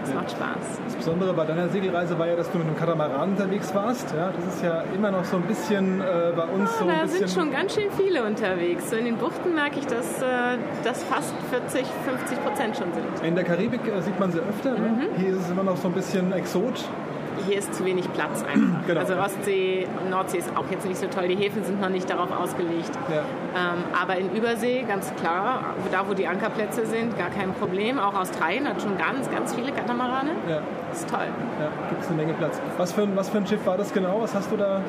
Und 0.00 0.08
das 0.08 0.14
macht 0.14 0.30
Spaß. 0.30 0.80
Das 0.84 0.96
Besondere 0.96 1.34
bei 1.34 1.44
deiner 1.44 1.68
Segelreise 1.68 2.18
war 2.18 2.26
ja, 2.26 2.36
dass 2.36 2.50
du 2.50 2.58
mit 2.58 2.66
einem 2.66 2.76
Katamaran 2.76 3.30
unterwegs 3.30 3.74
warst. 3.74 4.14
Ja, 4.16 4.32
das 4.34 4.54
ist 4.54 4.62
ja 4.62 4.82
immer 4.94 5.10
noch 5.10 5.24
so 5.24 5.36
ein 5.36 5.42
bisschen 5.42 6.00
äh, 6.00 6.32
bei 6.34 6.44
uns 6.44 6.76
so 6.78 6.84
ein 6.84 6.90
da 7.00 7.06
sind 7.06 7.30
schon 7.30 7.50
ganz 7.50 7.74
schön 7.74 7.90
viele 7.96 8.24
unterwegs. 8.24 8.90
So 8.90 8.96
in 8.96 9.04
den 9.04 9.16
Buchten 9.16 9.54
merke 9.54 9.78
ich, 9.78 9.86
dass 9.86 10.22
äh, 10.22 10.56
das 10.84 11.02
fast 11.04 11.34
40, 11.50 11.86
50 11.86 12.44
Prozent 12.44 12.76
schon 12.76 12.86
sind. 12.92 13.26
in 13.26 13.34
der 13.34 13.44
Karibik 13.44 13.80
äh, 13.86 14.00
sieht 14.00 14.18
man 14.18 14.32
sie 14.32 14.38
öfter. 14.38 14.72
Mhm. 14.72 14.98
Ne? 14.98 15.08
Hier 15.16 15.30
ist 15.30 15.42
es 15.42 15.50
immer 15.50 15.64
noch 15.64 15.76
so 15.76 15.88
ein 15.88 15.94
bisschen 15.94 16.32
Exot. 16.32 16.84
Hier 17.46 17.58
ist 17.58 17.74
zu 17.74 17.84
wenig 17.84 18.12
Platz 18.12 18.42
einfach. 18.42 18.80
Genau. 18.90 19.00
Also 19.00 19.14
Ostsee, 19.14 19.86
Nordsee 20.10 20.38
ist 20.38 20.50
auch 20.56 20.64
jetzt 20.70 20.84
nicht 20.86 20.98
so 20.98 21.06
toll. 21.06 21.28
Die 21.28 21.36
Häfen 21.36 21.62
sind 21.62 21.80
noch 21.80 21.90
nicht 21.90 22.10
darauf 22.10 22.30
ausgelegt. 22.32 22.90
Ja. 23.08 23.22
Ähm, 23.54 23.84
aber 24.00 24.16
in 24.16 24.34
Übersee, 24.34 24.82
ganz 24.82 25.14
klar, 25.16 25.74
da 25.92 26.08
wo 26.08 26.14
die 26.14 26.26
Ankerplätze 26.26 26.86
sind, 26.86 27.16
gar 27.16 27.30
kein 27.30 27.52
Problem. 27.54 27.98
Auch 28.00 28.14
Australien 28.14 28.68
hat 28.68 28.82
schon 28.82 28.98
ganz, 28.98 29.30
ganz 29.30 29.54
viele 29.54 29.70
Katamarane. 29.70 30.30
Ja, 30.48 30.60
ist 30.92 31.08
toll. 31.08 31.28
ja 31.60 31.68
gibt 31.90 32.02
es 32.02 32.08
eine 32.08 32.16
Menge 32.16 32.34
Platz. 32.34 32.60
Was 32.78 32.92
für, 32.92 33.02
ein, 33.02 33.14
was 33.14 33.28
für 33.28 33.38
ein 33.38 33.46
Schiff 33.46 33.64
war 33.66 33.76
das 33.76 33.92
genau? 33.92 34.22
Was 34.22 34.34
hast 34.34 34.50
du 34.50 34.56
da? 34.56 34.80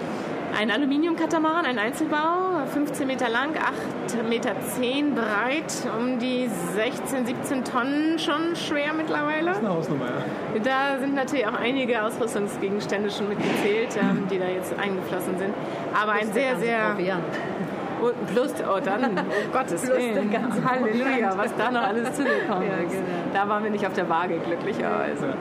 Ein 0.57 0.71
Aluminiumkatamaran, 0.71 1.65
ein 1.65 1.79
Einzelbau, 1.79 2.50
15 2.65 3.07
Meter 3.07 3.29
lang, 3.29 3.49
8 3.55 4.27
Meter 4.27 4.51
10 4.59 5.15
breit, 5.15 5.73
um 5.97 6.19
die 6.19 6.49
16, 6.75 7.25
17 7.25 7.63
Tonnen 7.63 8.19
schon 8.19 8.55
schwer 8.55 8.93
mittlerweile. 8.93 9.55
Eine 9.55 9.69
Hausnummer, 9.69 10.05
ja. 10.05 10.59
Da 10.63 10.99
sind 10.99 11.15
natürlich 11.15 11.47
auch 11.47 11.59
einige 11.59 12.03
Ausrüstungsgegenstände 12.03 13.09
schon 13.11 13.29
mitgezählt, 13.29 13.97
ähm, 13.99 14.27
die 14.29 14.39
da 14.39 14.47
jetzt 14.47 14.77
eingeflossen 14.77 15.37
sind. 15.37 15.53
Aber 15.99 16.13
ein 16.13 16.31
sehr, 16.33 16.57
sehr... 16.57 16.95
Und 18.01 18.25
plus, 18.33 18.51
oh 18.67 18.79
dann, 18.83 19.03
um 19.11 19.15
Gottes 19.53 19.83
Plus 19.83 19.95
Willen, 19.95 20.31
der 20.31 20.39
ganze 20.41 20.65
Halleluja, 20.65 21.37
was 21.37 21.55
da 21.55 21.69
noch 21.69 21.83
alles 21.83 22.15
zugekommen 22.15 22.63
Ja, 22.67 22.77
ist. 22.77 22.91
genau. 22.91 23.03
Da 23.31 23.47
waren 23.47 23.63
wir 23.63 23.69
nicht 23.69 23.85
auf 23.85 23.93
der 23.93 24.09
Waage, 24.09 24.39
glücklicherweise. 24.39 25.35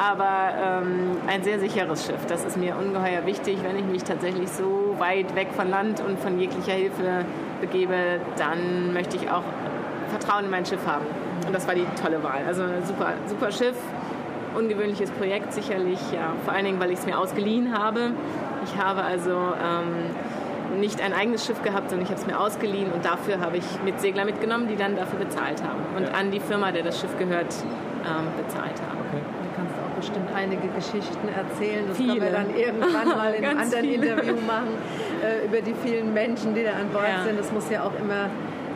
Aber 0.00 0.82
ähm, 0.84 1.16
ein 1.26 1.42
sehr 1.42 1.58
sicheres 1.58 2.06
Schiff, 2.06 2.24
das 2.28 2.44
ist 2.44 2.56
mir 2.56 2.76
ungeheuer 2.76 3.26
wichtig. 3.26 3.58
Wenn 3.64 3.76
ich 3.76 3.84
mich 3.84 4.04
tatsächlich 4.04 4.48
so 4.48 4.87
weit 4.98 5.34
weg 5.34 5.48
von 5.54 5.68
Land 5.70 6.00
und 6.00 6.18
von 6.18 6.38
jeglicher 6.38 6.72
Hilfe 6.72 7.24
begebe, 7.60 8.20
dann 8.36 8.92
möchte 8.92 9.16
ich 9.16 9.30
auch 9.30 9.42
Vertrauen 10.10 10.44
in 10.44 10.50
mein 10.50 10.64
Schiff 10.64 10.86
haben. 10.86 11.04
Und 11.46 11.54
das 11.54 11.66
war 11.66 11.74
die 11.74 11.86
tolle 12.00 12.22
Wahl. 12.22 12.42
Also 12.46 12.62
ein 12.62 12.84
super, 12.84 13.14
super 13.26 13.50
Schiff, 13.52 13.76
ungewöhnliches 14.54 15.10
Projekt 15.12 15.52
sicherlich, 15.52 16.00
ja, 16.12 16.32
vor 16.44 16.54
allen 16.54 16.64
Dingen, 16.64 16.80
weil 16.80 16.90
ich 16.90 16.98
es 16.98 17.06
mir 17.06 17.18
ausgeliehen 17.18 17.76
habe. 17.78 18.10
Ich 18.64 18.76
habe 18.76 19.02
also 19.02 19.30
ähm, 19.30 20.80
nicht 20.80 21.00
ein 21.00 21.12
eigenes 21.12 21.46
Schiff 21.46 21.62
gehabt, 21.62 21.90
sondern 21.90 22.04
ich 22.04 22.10
habe 22.10 22.20
es 22.20 22.26
mir 22.26 22.38
ausgeliehen 22.38 22.92
und 22.92 23.04
dafür 23.04 23.40
habe 23.40 23.56
ich 23.56 23.64
mit 23.84 24.00
Segler 24.00 24.24
mitgenommen, 24.24 24.68
die 24.68 24.76
dann 24.76 24.96
dafür 24.96 25.18
bezahlt 25.18 25.62
haben 25.62 25.80
und 25.96 26.04
Ja. 26.04 26.14
an 26.14 26.30
die 26.30 26.40
Firma, 26.40 26.72
der 26.72 26.82
das 26.82 27.00
Schiff 27.00 27.16
gehört, 27.18 27.54
ähm, 28.04 28.26
bezahlt 28.36 28.80
haben. 28.88 28.98
Auch 28.98 29.37
bestimmt 29.98 30.28
einige 30.34 30.66
Geschichten 30.68 31.28
erzählen. 31.28 31.84
Das 31.88 31.96
Viele. 31.96 32.18
können 32.18 32.22
wir 32.22 32.30
dann 32.32 32.50
irgendwann 32.56 33.08
mal 33.16 33.34
in 33.34 33.44
einem 33.44 33.58
anderen 33.58 33.84
viele. 33.84 34.06
Interview 34.10 34.34
machen, 34.46 34.74
äh, 35.22 35.46
über 35.46 35.60
die 35.60 35.74
vielen 35.84 36.12
Menschen, 36.14 36.54
die 36.54 36.64
da 36.64 36.72
an 36.72 36.88
Bord 36.92 37.04
Ja. 37.08 37.24
sind. 37.24 37.38
Das 37.38 37.52
muss 37.52 37.68
ja 37.70 37.82
auch 37.82 37.92
immer 38.00 38.30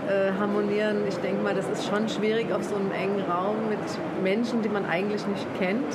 äh, 0.08 0.32
harmonieren. 0.38 0.98
Ich 1.08 1.16
denke 1.18 1.42
mal, 1.42 1.54
das 1.54 1.68
ist 1.68 1.86
schon 1.88 2.08
schwierig 2.08 2.52
auf 2.52 2.64
so 2.64 2.74
einem 2.74 2.90
engen 2.92 3.20
Raum 3.30 3.56
mit 3.70 3.78
Menschen, 4.22 4.60
die 4.62 4.68
man 4.68 4.84
eigentlich 4.84 5.24
nicht 5.26 5.46
kennt. 5.58 5.86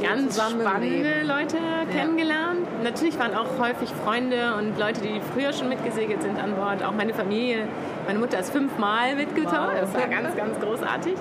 Ganz 0.00 0.36
spannende 0.36 1.22
Leute 1.24 1.56
kennengelernt. 1.92 2.66
Natürlich 2.82 3.18
waren 3.18 3.34
auch 3.34 3.58
häufig 3.58 3.90
Freunde 4.04 4.54
und 4.58 4.78
Leute, 4.78 5.00
die 5.00 5.20
früher 5.32 5.52
schon 5.52 5.68
mitgesegelt 5.68 6.22
sind 6.22 6.38
an 6.38 6.54
Bord. 6.54 6.82
Auch 6.82 6.92
meine 6.92 7.14
Familie. 7.14 7.66
Meine 8.06 8.18
Mutter 8.18 8.38
ist 8.38 8.52
fünfmal 8.52 9.14
mitgetaucht. 9.16 9.74
Wow. 9.74 9.80
Das 9.80 9.94
war 9.94 10.08
ganz, 10.08 10.36
ganz 10.36 10.58
großartig. 10.60 11.14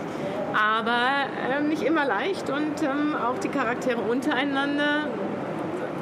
Aber 0.53 1.27
ähm, 1.57 1.69
nicht 1.69 1.83
immer 1.83 2.05
leicht 2.05 2.49
und 2.49 2.81
ähm, 2.83 3.15
auch 3.15 3.37
die 3.39 3.49
Charaktere 3.49 4.01
untereinander. 4.01 5.07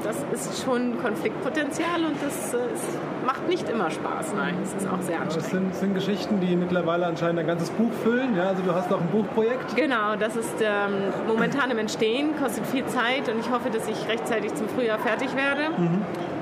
Das 0.04 0.18
ist 0.32 0.64
schon 0.64 1.02
Konfliktpotenzial 1.02 2.06
und 2.06 2.16
das 2.24 2.54
äh, 2.54 2.58
ist, 2.74 2.98
macht 3.30 3.48
nicht 3.48 3.70
immer 3.70 3.92
Spaß. 3.92 4.34
Nein, 4.36 4.56
es 4.64 4.74
ist 4.74 4.90
auch 4.90 5.00
sehr 5.02 5.20
Das 5.24 5.36
anstrengend. 5.38 5.76
sind, 5.76 5.76
sind 5.76 5.94
Geschichten, 5.94 6.40
die 6.40 6.56
mittlerweile 6.56 7.06
anscheinend 7.06 7.38
ein 7.40 7.46
ganzes 7.46 7.70
Buch 7.70 7.92
füllen. 8.04 8.36
Ja, 8.36 8.46
also 8.48 8.64
du 8.64 8.74
hast 8.74 8.90
noch 8.90 9.00
ein 9.00 9.08
Buchprojekt. 9.10 9.76
Genau, 9.76 10.16
das 10.16 10.36
ist 10.36 10.56
ähm, 10.62 10.94
momentan 11.28 11.70
im 11.70 11.78
Entstehen, 11.78 12.32
kostet 12.42 12.66
viel 12.66 12.84
Zeit 12.88 13.30
und 13.30 13.40
ich 13.40 13.52
hoffe, 13.52 13.70
dass 13.70 13.88
ich 13.88 14.08
rechtzeitig 14.08 14.56
zum 14.56 14.68
Frühjahr 14.70 14.98
fertig 14.98 15.36
werde. 15.36 15.62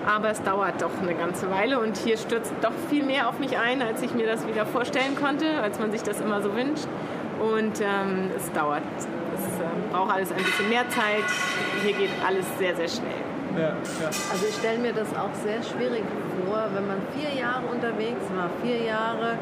Aber 0.07 0.29
es 0.29 0.41
dauert 0.43 0.81
doch 0.81 0.91
eine 1.01 1.13
ganze 1.13 1.51
Weile 1.51 1.81
und 1.81 1.97
hier 1.97 2.17
stürzt 2.17 2.53
doch 2.61 2.71
viel 2.89 3.03
mehr 3.03 3.27
auf 3.27 3.37
mich 3.39 3.57
ein, 3.57 3.81
als 3.81 4.01
ich 4.01 4.13
mir 4.13 4.25
das 4.25 4.47
wieder 4.47 4.65
vorstellen 4.65 5.17
konnte, 5.21 5.59
als 5.61 5.79
man 5.79 5.91
sich 5.91 6.03
das 6.03 6.21
immer 6.21 6.41
so 6.41 6.55
wünscht. 6.55 6.87
Und 7.41 7.81
ähm, 7.81 8.31
es 8.37 8.49
dauert. 8.53 8.81
Es 9.35 9.59
äh, 9.59 9.65
braucht 9.91 10.13
alles 10.15 10.31
ein 10.31 10.37
bisschen 10.37 10.69
mehr 10.69 10.87
Zeit. 10.87 11.27
Hier 11.83 11.91
geht 11.93 12.09
alles 12.25 12.45
sehr, 12.57 12.73
sehr 12.77 12.87
schnell. 12.87 13.21
Ja, 13.57 13.69
ja. 13.69 14.07
Also 14.31 14.45
ich 14.47 14.55
stelle 14.55 14.79
mir 14.79 14.93
das 14.93 15.09
auch 15.15 15.33
sehr 15.43 15.61
schwierig 15.63 16.03
vor, 16.45 16.63
wenn 16.73 16.87
man 16.87 16.97
vier 17.17 17.33
Jahre 17.33 17.65
unterwegs 17.67 18.21
war, 18.35 18.49
vier 18.63 18.83
Jahre 18.83 19.37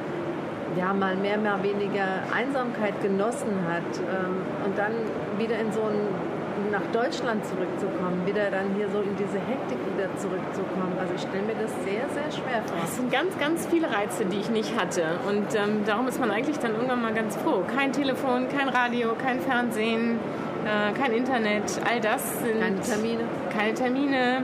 ja, 0.77 0.93
mal 0.93 1.15
mehr, 1.15 1.38
mal 1.38 1.62
weniger 1.63 2.24
Einsamkeit 2.34 3.01
genossen 3.01 3.53
hat 3.67 4.00
ähm, 4.00 4.41
und 4.65 4.77
dann 4.77 4.93
wieder 5.38 5.57
in 5.60 5.72
so 5.72 5.81
ein 5.81 6.36
nach 6.72 6.86
Deutschland 6.93 7.45
zurückzukommen, 7.45 8.25
wieder 8.25 8.50
dann 8.50 8.74
hier 8.75 8.89
so 8.89 9.01
in 9.01 9.15
diese 9.17 9.39
Hektik 9.39 9.77
wieder 9.93 10.07
zurückzukommen. 10.17 10.95
Also 11.00 11.13
ich 11.15 11.22
stelle 11.22 11.43
mir 11.43 11.55
das 11.55 11.72
sehr, 11.84 12.07
sehr 12.10 12.31
schwer 12.31 12.63
vor. 12.65 12.77
Es 12.84 12.95
sind 12.95 13.12
ganz, 13.12 13.38
ganz 13.39 13.67
viele 13.67 13.91
Reize, 13.91 14.25
die 14.25 14.39
ich 14.39 14.50
nicht 14.50 14.77
hatte. 14.79 15.03
Und 15.27 15.53
ähm, 15.55 15.84
darum 15.86 16.07
ist 16.07 16.19
man 16.19 16.31
eigentlich 16.31 16.57
dann 16.60 16.74
irgendwann 16.74 17.01
mal 17.01 17.13
ganz 17.13 17.36
froh. 17.36 17.63
Kein 17.75 17.91
Telefon, 17.91 18.48
kein 18.50 18.69
Radio, 18.69 19.15
kein 19.22 19.41
Fernsehen, 19.41 20.19
äh, 20.65 20.91
kein 20.93 21.13
Internet. 21.13 21.79
All 21.88 22.01
das 22.01 22.39
sind 22.39 22.60
Keine 22.60 22.81
Termine. 22.81 23.24
keine 23.55 23.74
Termine. 23.74 24.43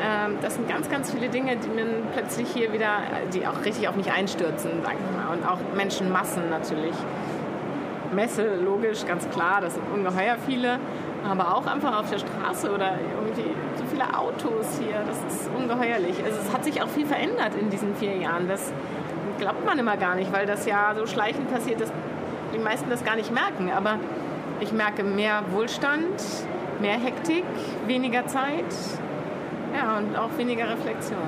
Ähm, 0.00 0.38
das 0.42 0.54
sind 0.54 0.68
ganz, 0.68 0.88
ganz 0.90 1.10
viele 1.10 1.28
Dinge, 1.28 1.56
die 1.56 1.68
man 1.68 2.02
plötzlich 2.12 2.48
hier 2.52 2.72
wieder, 2.72 2.98
die 3.34 3.46
auch 3.46 3.64
richtig 3.64 3.88
auf 3.88 3.96
mich 3.96 4.12
einstürzen, 4.12 4.70
sag 4.82 4.94
ich 4.94 5.16
mal. 5.16 5.34
Und 5.34 5.46
auch 5.46 5.58
Menschenmassen 5.76 6.50
natürlich. 6.50 6.94
Messe, 8.14 8.56
logisch, 8.64 9.04
ganz 9.04 9.28
klar, 9.30 9.60
das 9.60 9.74
sind 9.74 9.84
ungeheuer 9.92 10.36
viele. 10.46 10.78
Aber 11.28 11.56
auch 11.56 11.66
einfach 11.66 11.98
auf 11.98 12.08
der 12.10 12.18
Straße 12.18 12.72
oder 12.72 12.92
irgendwie 13.18 13.50
so 13.74 13.84
viele 13.90 14.16
Autos 14.16 14.78
hier, 14.78 15.02
das 15.06 15.16
ist 15.34 15.50
ungeheuerlich. 15.56 16.22
Also 16.24 16.38
es 16.40 16.52
hat 16.52 16.62
sich 16.62 16.80
auch 16.82 16.88
viel 16.88 17.06
verändert 17.06 17.52
in 17.60 17.68
diesen 17.68 17.96
vier 17.96 18.14
Jahren. 18.16 18.46
Das 18.46 18.72
glaubt 19.38 19.64
man 19.66 19.78
immer 19.78 19.96
gar 19.96 20.14
nicht, 20.14 20.32
weil 20.32 20.46
das 20.46 20.66
ja 20.66 20.94
so 20.96 21.06
schleichend 21.06 21.52
passiert, 21.52 21.80
dass 21.80 21.92
die 22.54 22.58
meisten 22.58 22.88
das 22.90 23.04
gar 23.04 23.16
nicht 23.16 23.32
merken. 23.32 23.72
Aber 23.76 23.98
ich 24.60 24.72
merke 24.72 25.02
mehr 25.04 25.42
Wohlstand, 25.52 26.22
mehr 26.80 26.98
Hektik, 26.98 27.44
weniger 27.86 28.26
Zeit, 28.26 28.64
ja, 29.74 29.98
und 29.98 30.16
auch 30.16 30.30
weniger 30.38 30.70
Reflexion. 30.70 31.18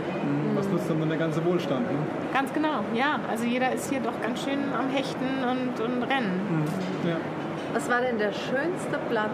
Was 0.54 0.68
nutzt 0.68 0.88
dann 0.88 1.08
der 1.08 1.18
ganze 1.18 1.44
Wohlstand? 1.44 1.90
Ne? 1.90 1.98
Ganz 2.32 2.52
genau, 2.52 2.84
ja. 2.94 3.20
Also 3.30 3.44
jeder 3.44 3.72
ist 3.72 3.90
hier 3.90 4.00
doch 4.00 4.20
ganz 4.22 4.42
schön 4.42 4.58
am 4.76 4.88
Hechten 4.88 5.44
und, 5.44 5.80
und 5.84 6.02
Rennen. 6.04 6.64
Ja. 7.06 7.16
Was 7.74 7.88
war 7.90 8.00
denn 8.00 8.18
der 8.18 8.32
schönste 8.32 8.98
Platz? 9.10 9.30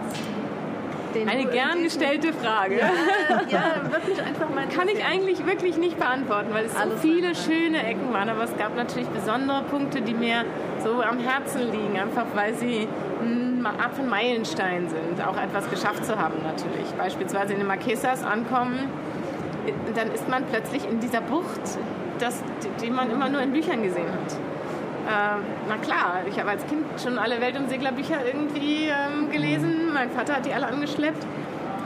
Den 1.13 1.29
Eine 1.29 1.43
du 1.43 1.47
in 1.47 1.53
gern 1.53 1.83
gestellte 1.83 2.33
Frage. 2.33 2.77
Ja, 2.77 3.41
ja, 3.47 3.89
wirklich 3.89 4.21
einfach 4.21 4.49
mal 4.53 4.67
Kann 4.67 4.89
ich 4.89 5.05
eigentlich 5.05 5.45
wirklich 5.45 5.77
nicht 5.77 5.97
beantworten, 5.97 6.49
weil 6.51 6.65
es 6.65 6.73
so 6.73 6.79
Alles 6.79 6.99
viele 6.99 7.29
einfach. 7.29 7.45
schöne 7.45 7.87
Ecken 7.87 8.11
waren. 8.11 8.27
Aber 8.27 8.43
es 8.43 8.57
gab 8.57 8.75
natürlich 8.75 9.07
besondere 9.07 9.63
Punkte, 9.63 10.01
die 10.01 10.13
mir 10.13 10.43
so 10.83 11.01
am 11.01 11.19
Herzen 11.19 11.71
liegen, 11.71 11.97
einfach 11.97 12.25
weil 12.33 12.53
sie 12.55 12.89
Art 13.71 13.93
von 13.95 14.07
Meilenstein 14.07 14.89
sind, 14.89 15.25
auch 15.25 15.37
etwas 15.37 15.69
geschafft 15.69 16.05
zu 16.05 16.17
haben 16.17 16.35
natürlich. 16.43 16.91
Beispielsweise 16.97 17.53
in 17.53 17.59
den 17.59 17.67
Marquesas 17.67 18.23
ankommen, 18.23 18.89
dann 19.95 20.11
ist 20.11 20.29
man 20.29 20.43
plötzlich 20.45 20.87
in 20.89 20.99
dieser 20.99 21.21
Bucht, 21.21 21.61
das, 22.19 22.43
die, 22.63 22.85
die 22.85 22.91
man 22.91 23.09
immer 23.09 23.29
nur 23.29 23.41
in 23.41 23.51
Büchern 23.51 23.83
gesehen 23.83 24.07
hat. 24.07 24.37
Ähm, 25.07 25.43
na 25.67 25.77
klar, 25.77 26.21
ich 26.27 26.39
habe 26.39 26.51
als 26.51 26.65
Kind 26.65 26.83
schon 27.01 27.17
alle 27.19 27.39
Weltumseglerbücher 27.39 28.25
irgendwie 28.25 28.87
ähm, 28.87 29.29
gelesen. 29.29 29.93
Mein 29.93 30.09
Vater 30.09 30.35
hat 30.37 30.45
die 30.45 30.53
alle 30.53 30.67
angeschleppt. 30.67 31.25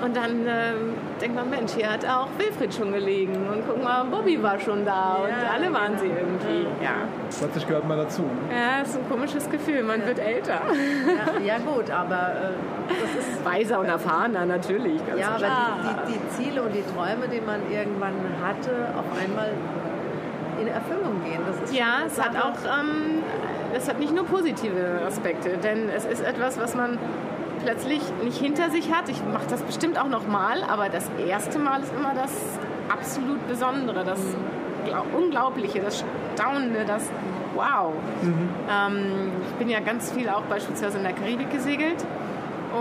Und 0.04 0.16
dann 0.16 0.46
ähm, 0.48 0.94
denkt 1.22 1.36
man, 1.36 1.50
Mensch, 1.50 1.74
hier 1.74 1.92
hat 1.92 2.06
auch 2.06 2.28
Wilfried 2.38 2.74
schon 2.74 2.92
gelegen. 2.94 3.36
Und 3.36 3.64
guck 3.68 3.84
mal, 3.84 4.06
Bobby 4.06 4.42
war 4.42 4.60
schon 4.60 4.86
da. 4.86 5.18
und 5.24 5.32
alle 5.54 5.74
waren 5.74 5.98
sie 5.98 6.08
irgendwie. 6.08 6.68
Ja. 6.84 7.08
Plötzlich 7.38 7.68
gehört 7.68 7.88
man 7.88 7.98
dazu. 7.98 8.22
Ne? 8.22 8.30
Ja, 8.50 8.82
ist 8.82 8.98
ein 8.98 9.10
komisches 9.10 9.50
Gefühl. 9.50 9.84
Man 9.84 10.06
wird 10.06 10.20
älter. 10.20 10.62
Ja, 10.66 11.40
ja 11.40 11.58
gut, 11.58 11.92
aber 11.92 12.16
äh, 12.16 12.94
das 13.02 13.26
ist 13.26 13.46
Weiser 13.50 13.80
und 13.80 13.88
erfahrener 13.88 14.46
natürlich. 14.46 15.06
Ganz 15.06 15.20
ja, 15.20 15.36
klar. 15.36 15.80
aber 15.80 16.04
die, 16.08 16.14
die, 16.14 16.20
die 16.20 16.30
Ziele 16.44 16.62
und 16.64 16.74
die 16.74 16.84
Träume, 16.84 17.28
die 17.28 17.42
man 17.42 17.60
irgendwann 17.70 18.14
hatte, 18.42 18.72
auf 18.98 19.06
einmal 19.22 19.52
in 20.62 20.68
Erfüllung 20.68 21.24
gehen. 21.24 21.42
Das 21.46 21.62
ist 21.62 21.74
Ja, 21.74 22.02
es 22.06 22.22
hat 22.22 22.36
auch, 22.36 22.58
ähm, 22.66 23.24
es 23.76 23.88
hat 23.88 24.00
nicht 24.00 24.14
nur 24.14 24.26
positive 24.26 25.02
Aspekte, 25.06 25.58
denn 25.58 25.90
es 25.90 26.06
ist 26.06 26.22
etwas, 26.22 26.60
was 26.60 26.76
man 26.76 26.98
plötzlich 27.64 28.02
nicht 28.24 28.38
hinter 28.40 28.70
sich 28.70 28.94
hat. 28.94 29.10
Ich 29.10 29.22
mache 29.26 29.48
das 29.50 29.62
bestimmt 29.62 30.00
auch 30.00 30.08
nochmal, 30.10 30.64
aber 30.70 30.90
das 30.90 31.10
erste 31.28 31.60
Mal 31.60 31.82
ist 31.82 31.94
immer 31.94 32.14
das 32.14 32.32
absolut 32.92 33.48
Besondere, 33.48 34.04
das 34.04 34.20
Glau- 34.86 35.06
Unglaubliche, 35.18 35.80
das 35.82 36.04
Staunende, 36.36 36.86
das 36.86 37.10
Wow. 37.56 37.94
Ähm, 38.70 39.32
ich 39.50 39.56
bin 39.56 39.70
ja 39.70 39.80
ganz 39.80 40.12
viel 40.12 40.30
auch 40.30 40.44
beispielsweise 40.44 40.98
in 40.98 41.04
der 41.04 41.14
Karibik 41.14 41.52
gesegelt. 41.52 41.98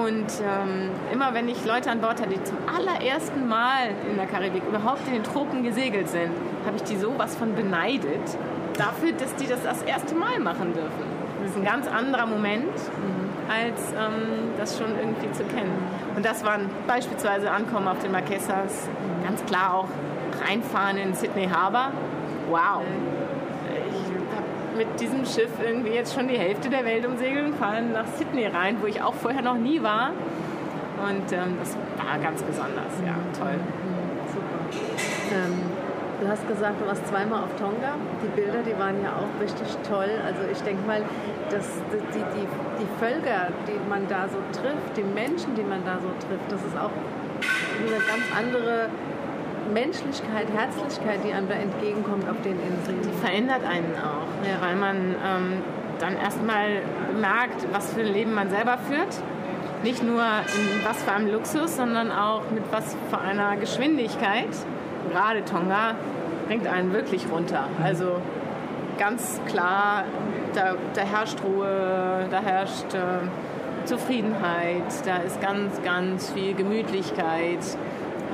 Und 0.05 0.27
ähm, 0.45 0.91
immer 1.13 1.33
wenn 1.33 1.49
ich 1.49 1.65
Leute 1.65 1.91
an 1.91 2.01
Bord 2.01 2.21
hatte, 2.21 2.29
die 2.29 2.45
zum 2.45 2.59
allerersten 2.77 3.49
Mal 3.49 3.89
in 4.09 4.17
der 4.17 4.27
Karibik 4.27 4.63
überhaupt 4.69 5.07
in 5.09 5.15
den 5.15 5.25
Tropen 5.25 5.63
gesegelt 5.63 6.11
sind, 6.11 6.31
habe 6.67 6.77
ich 6.77 6.83
die 6.83 6.97
sowas 6.97 7.35
von 7.35 7.55
beneidet 7.55 8.21
dafür, 8.77 9.13
dass 9.13 9.35
die 9.37 9.47
das 9.47 9.63
das 9.63 9.83
erste 9.83 10.15
Mal 10.15 10.39
machen 10.41 10.75
dürfen. 10.75 11.03
Das 11.41 11.51
ist 11.51 11.57
ein 11.57 11.65
ganz 11.65 11.89
anderer 11.89 12.27
Moment, 12.27 12.69
als 13.49 13.93
ähm, 13.93 14.53
das 14.59 14.79
schon 14.79 14.99
irgendwie 14.99 15.31
zu 15.33 15.45
kennen. 15.45 15.73
Und 16.15 16.25
das 16.25 16.45
waren 16.45 16.69
beispielsweise 16.87 17.51
Ankommen 17.51 17.89
auf 17.89 17.99
den 18.01 18.13
Marquesas, 18.13 18.89
ganz 19.25 19.45
klar 19.47 19.75
auch 19.75 19.89
reinfahren 20.47 20.99
in 20.99 21.15
Sydney 21.15 21.49
Harbour. 21.49 21.93
Wow. 22.51 22.83
Ich 23.91 24.37
habe 24.37 24.77
mit 24.77 25.01
diesem 25.01 25.25
Schiff 25.25 25.51
irgendwie 25.65 25.91
jetzt 25.91 26.15
schon 26.15 26.29
die 26.29 26.39
Hälfte 26.39 26.69
der 26.71 26.85
Welt 26.85 27.07
umsegelt 27.07 27.47
und 27.47 27.57
fahren 27.57 27.93
nach 27.93 28.07
Sydney 28.17 28.47
rein, 28.47 28.77
wo 28.81 28.87
ich 28.87 29.03
auch 29.03 29.15
vorher 29.15 29.43
noch 29.43 29.57
nie 29.57 29.83
war. 29.83 30.11
Und 30.99 31.33
ähm, 31.33 31.57
das 31.61 31.77
war 31.97 32.19
ganz 32.19 32.43
besonders, 32.43 32.93
ja, 33.07 33.15
toll. 33.39 33.55
Super. 34.33 35.37
Ähm, 35.37 35.63
du 36.21 36.29
hast 36.29 36.47
gesagt, 36.49 36.81
du 36.81 36.87
warst 36.87 37.07
zweimal 37.07 37.45
auf 37.45 37.55
Tonga. 37.57 37.95
Die 38.23 38.29
Bilder, 38.41 38.63
die 38.67 38.77
waren 38.79 39.03
ja 39.03 39.11
auch 39.11 39.43
richtig 39.43 39.69
toll. 39.89 40.11
Also 40.25 40.41
ich 40.51 40.59
denke 40.63 40.85
mal, 40.87 41.03
die, 41.51 41.99
die, 42.15 42.25
die, 42.35 42.47
die 42.81 42.89
Völker, 42.99 43.49
die 43.67 43.79
man 43.89 44.07
da 44.09 44.29
so 44.29 44.39
trifft, 44.53 44.97
die 44.97 45.03
Menschen, 45.03 45.55
die 45.55 45.63
man 45.63 45.85
da 45.85 45.99
so 46.01 46.09
trifft, 46.27 46.51
das 46.51 46.63
ist 46.65 46.77
auch 46.77 46.91
eine 47.81 47.99
ganz 48.07 48.25
andere 48.37 48.89
Menschlichkeit, 49.73 50.47
Herzlichkeit, 50.55 51.21
die 51.25 51.33
einem 51.33 51.49
da 51.49 51.55
entgegenkommt 51.55 52.29
auf 52.29 52.41
den 52.43 52.59
Inseln. 52.61 53.03
Die 53.03 53.27
verändert 53.27 53.63
einen 53.65 53.95
auch, 53.97 54.29
ja, 54.47 54.61
weil 54.61 54.77
man 54.77 54.97
ähm, 54.97 55.63
dann 55.99 56.17
erstmal 56.17 56.83
merkt, 57.21 57.67
was 57.73 57.93
für 57.93 58.01
ein 58.01 58.13
Leben 58.13 58.35
man 58.35 58.51
selber 58.51 58.79
führt. 58.79 59.21
Nicht 59.83 60.03
nur 60.03 60.23
in 60.23 60.85
was 60.85 61.03
für 61.03 61.13
einem 61.13 61.33
Luxus, 61.33 61.77
sondern 61.77 62.11
auch 62.11 62.43
mit 62.51 62.65
was 62.73 62.97
für 63.11 63.19
einer 63.19 63.57
Geschwindigkeit. 63.57 64.49
Gerade 65.13 65.45
Tonga 65.45 65.95
bringt 66.47 66.67
einen 66.67 66.93
wirklich 66.93 67.27
runter. 67.31 67.69
Also 67.83 68.17
ganz 68.99 69.41
klar, 69.47 70.05
da, 70.59 70.75
da 70.95 71.03
herrscht 71.03 71.39
Ruhe, 71.45 72.27
da 72.31 72.41
herrscht 72.41 72.93
äh, 72.95 73.87
Zufriedenheit, 73.87 75.07
da 75.07 75.19
ist 75.19 75.41
ganz, 75.41 75.81
ganz 75.83 76.31
viel 76.31 76.55
Gemütlichkeit. 76.55 77.61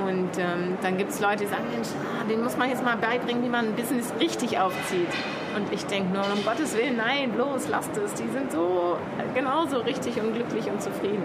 Und 0.05 0.31
ähm, 0.39 0.77
dann 0.83 0.97
gibt 0.99 1.11
es 1.11 1.21
Leute, 1.21 1.45
die 1.45 1.47
sagen, 1.47 1.65
Mensch, 1.73 1.89
ah, 1.89 2.25
denen 2.29 2.43
muss 2.43 2.57
man 2.57 2.69
jetzt 2.69 2.85
mal 2.85 2.97
beibringen, 2.97 3.45
wie 3.45 3.49
man 3.49 3.67
ein 3.67 3.75
Business 3.77 4.13
richtig 4.19 4.59
aufzieht. 4.59 5.09
Und 5.55 5.73
ich 5.73 5.87
denke 5.87 6.13
nur, 6.13 6.25
um 6.25 6.45
Gottes 6.45 6.77
Willen, 6.77 6.97
nein, 6.97 7.31
bloß 7.31 7.69
lasst 7.69 7.97
es. 7.97 8.15
Die 8.15 8.29
sind 8.29 8.51
so 8.51 8.97
äh, 9.19 9.39
genauso 9.39 9.79
richtig 9.79 10.21
und 10.21 10.35
glücklich 10.35 10.67
und 10.67 10.83
zufrieden. 10.83 11.23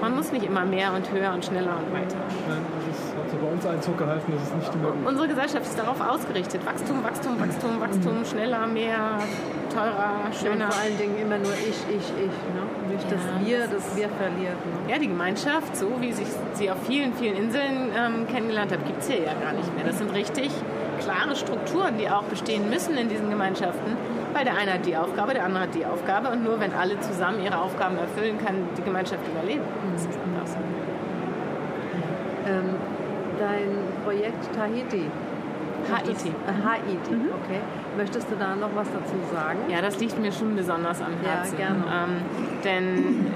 Man 0.00 0.14
muss 0.14 0.30
nicht 0.30 0.44
immer 0.44 0.66
mehr 0.66 0.92
und 0.92 1.10
höher 1.10 1.32
und 1.32 1.44
schneller 1.44 1.78
und 1.78 1.92
weiter. 1.94 2.16
Hat 2.16 3.05
so 3.36 3.46
bei 3.46 3.52
uns 3.52 3.66
Einzug 3.66 3.98
gehalten, 3.98 4.32
das 4.32 4.42
ist 4.42 4.56
nicht 4.56 4.74
immer 4.74 4.90
gut. 4.92 5.06
Unsere 5.06 5.28
Gesellschaft 5.28 5.64
ist 5.66 5.78
darauf 5.78 6.00
ausgerichtet. 6.00 6.64
Wachstum, 6.64 7.02
Wachstum, 7.04 7.40
Wachstum, 7.40 7.80
Wachstum, 7.80 8.24
schneller, 8.24 8.66
mehr, 8.66 9.18
teurer, 9.72 10.24
Und 10.26 10.34
schöner. 10.34 10.70
vor 10.70 10.82
allen 10.82 10.96
Dingen 10.98 11.16
immer 11.20 11.38
nur 11.38 11.52
ich, 11.52 11.78
ich, 11.88 12.06
ich. 12.16 12.36
Ne? 12.54 12.62
Nicht 12.92 13.06
das 13.10 13.20
Ja, 13.20 13.46
Wir, 13.46 13.58
das 13.60 13.70
das 13.70 13.96
Wir 13.96 14.08
verliert. 14.08 14.58
Ne? 14.64 14.92
Ja, 14.92 14.98
die 14.98 15.08
Gemeinschaft, 15.08 15.76
so 15.76 15.88
wie 16.00 16.12
sich 16.12 16.28
sie 16.54 16.70
auf 16.70 16.78
vielen, 16.86 17.12
vielen 17.14 17.36
Inseln 17.36 17.90
ähm, 17.96 18.26
kennengelernt 18.28 18.72
hat, 18.72 18.84
gibt 18.86 19.00
es 19.00 19.08
hier 19.08 19.20
ja 19.20 19.34
gar 19.42 19.52
nicht 19.52 19.74
mehr. 19.74 19.84
Das 19.84 19.98
sind 19.98 20.12
richtig 20.12 20.50
klare 21.00 21.36
Strukturen, 21.36 21.98
die 21.98 22.08
auch 22.08 22.22
bestehen 22.24 22.70
müssen 22.70 22.96
in 22.96 23.08
diesen 23.08 23.28
Gemeinschaften, 23.28 23.96
weil 24.32 24.44
der 24.44 24.56
eine 24.56 24.74
hat 24.74 24.86
die 24.86 24.96
Aufgabe, 24.96 25.34
der 25.34 25.44
andere 25.44 25.64
hat 25.64 25.74
die 25.74 25.84
Aufgabe 25.84 26.30
und 26.30 26.42
nur 26.42 26.58
wenn 26.58 26.72
alle 26.72 26.98
zusammen 27.00 27.42
ihre 27.44 27.58
Aufgaben 27.58 27.98
erfüllen, 27.98 28.38
kann 28.42 28.54
die 28.76 28.82
Gemeinschaft 28.82 29.20
überleben. 29.28 29.62
Das 29.92 30.02
ist 30.02 30.18
einfach 30.18 30.46
so. 30.46 30.56
Ähm, 32.48 32.76
dein 33.46 33.70
Projekt 34.04 34.54
Tahiti. 34.54 35.06
Haiti. 35.92 36.28
Äh, 36.28 36.64
Haiti, 36.66 37.14
okay. 37.14 37.60
Möchtest 37.96 38.28
du 38.30 38.34
da 38.36 38.56
noch 38.56 38.74
was 38.74 38.88
dazu 38.90 39.14
sagen? 39.32 39.60
Ja, 39.68 39.80
das 39.80 40.00
liegt 40.00 40.18
mir 40.18 40.32
schon 40.32 40.56
besonders 40.56 41.00
am 41.00 41.12
Ja, 41.22 41.30
Herzen. 41.30 41.56
gerne. 41.56 41.84
Ähm, 41.86 42.20
denn 42.64 43.26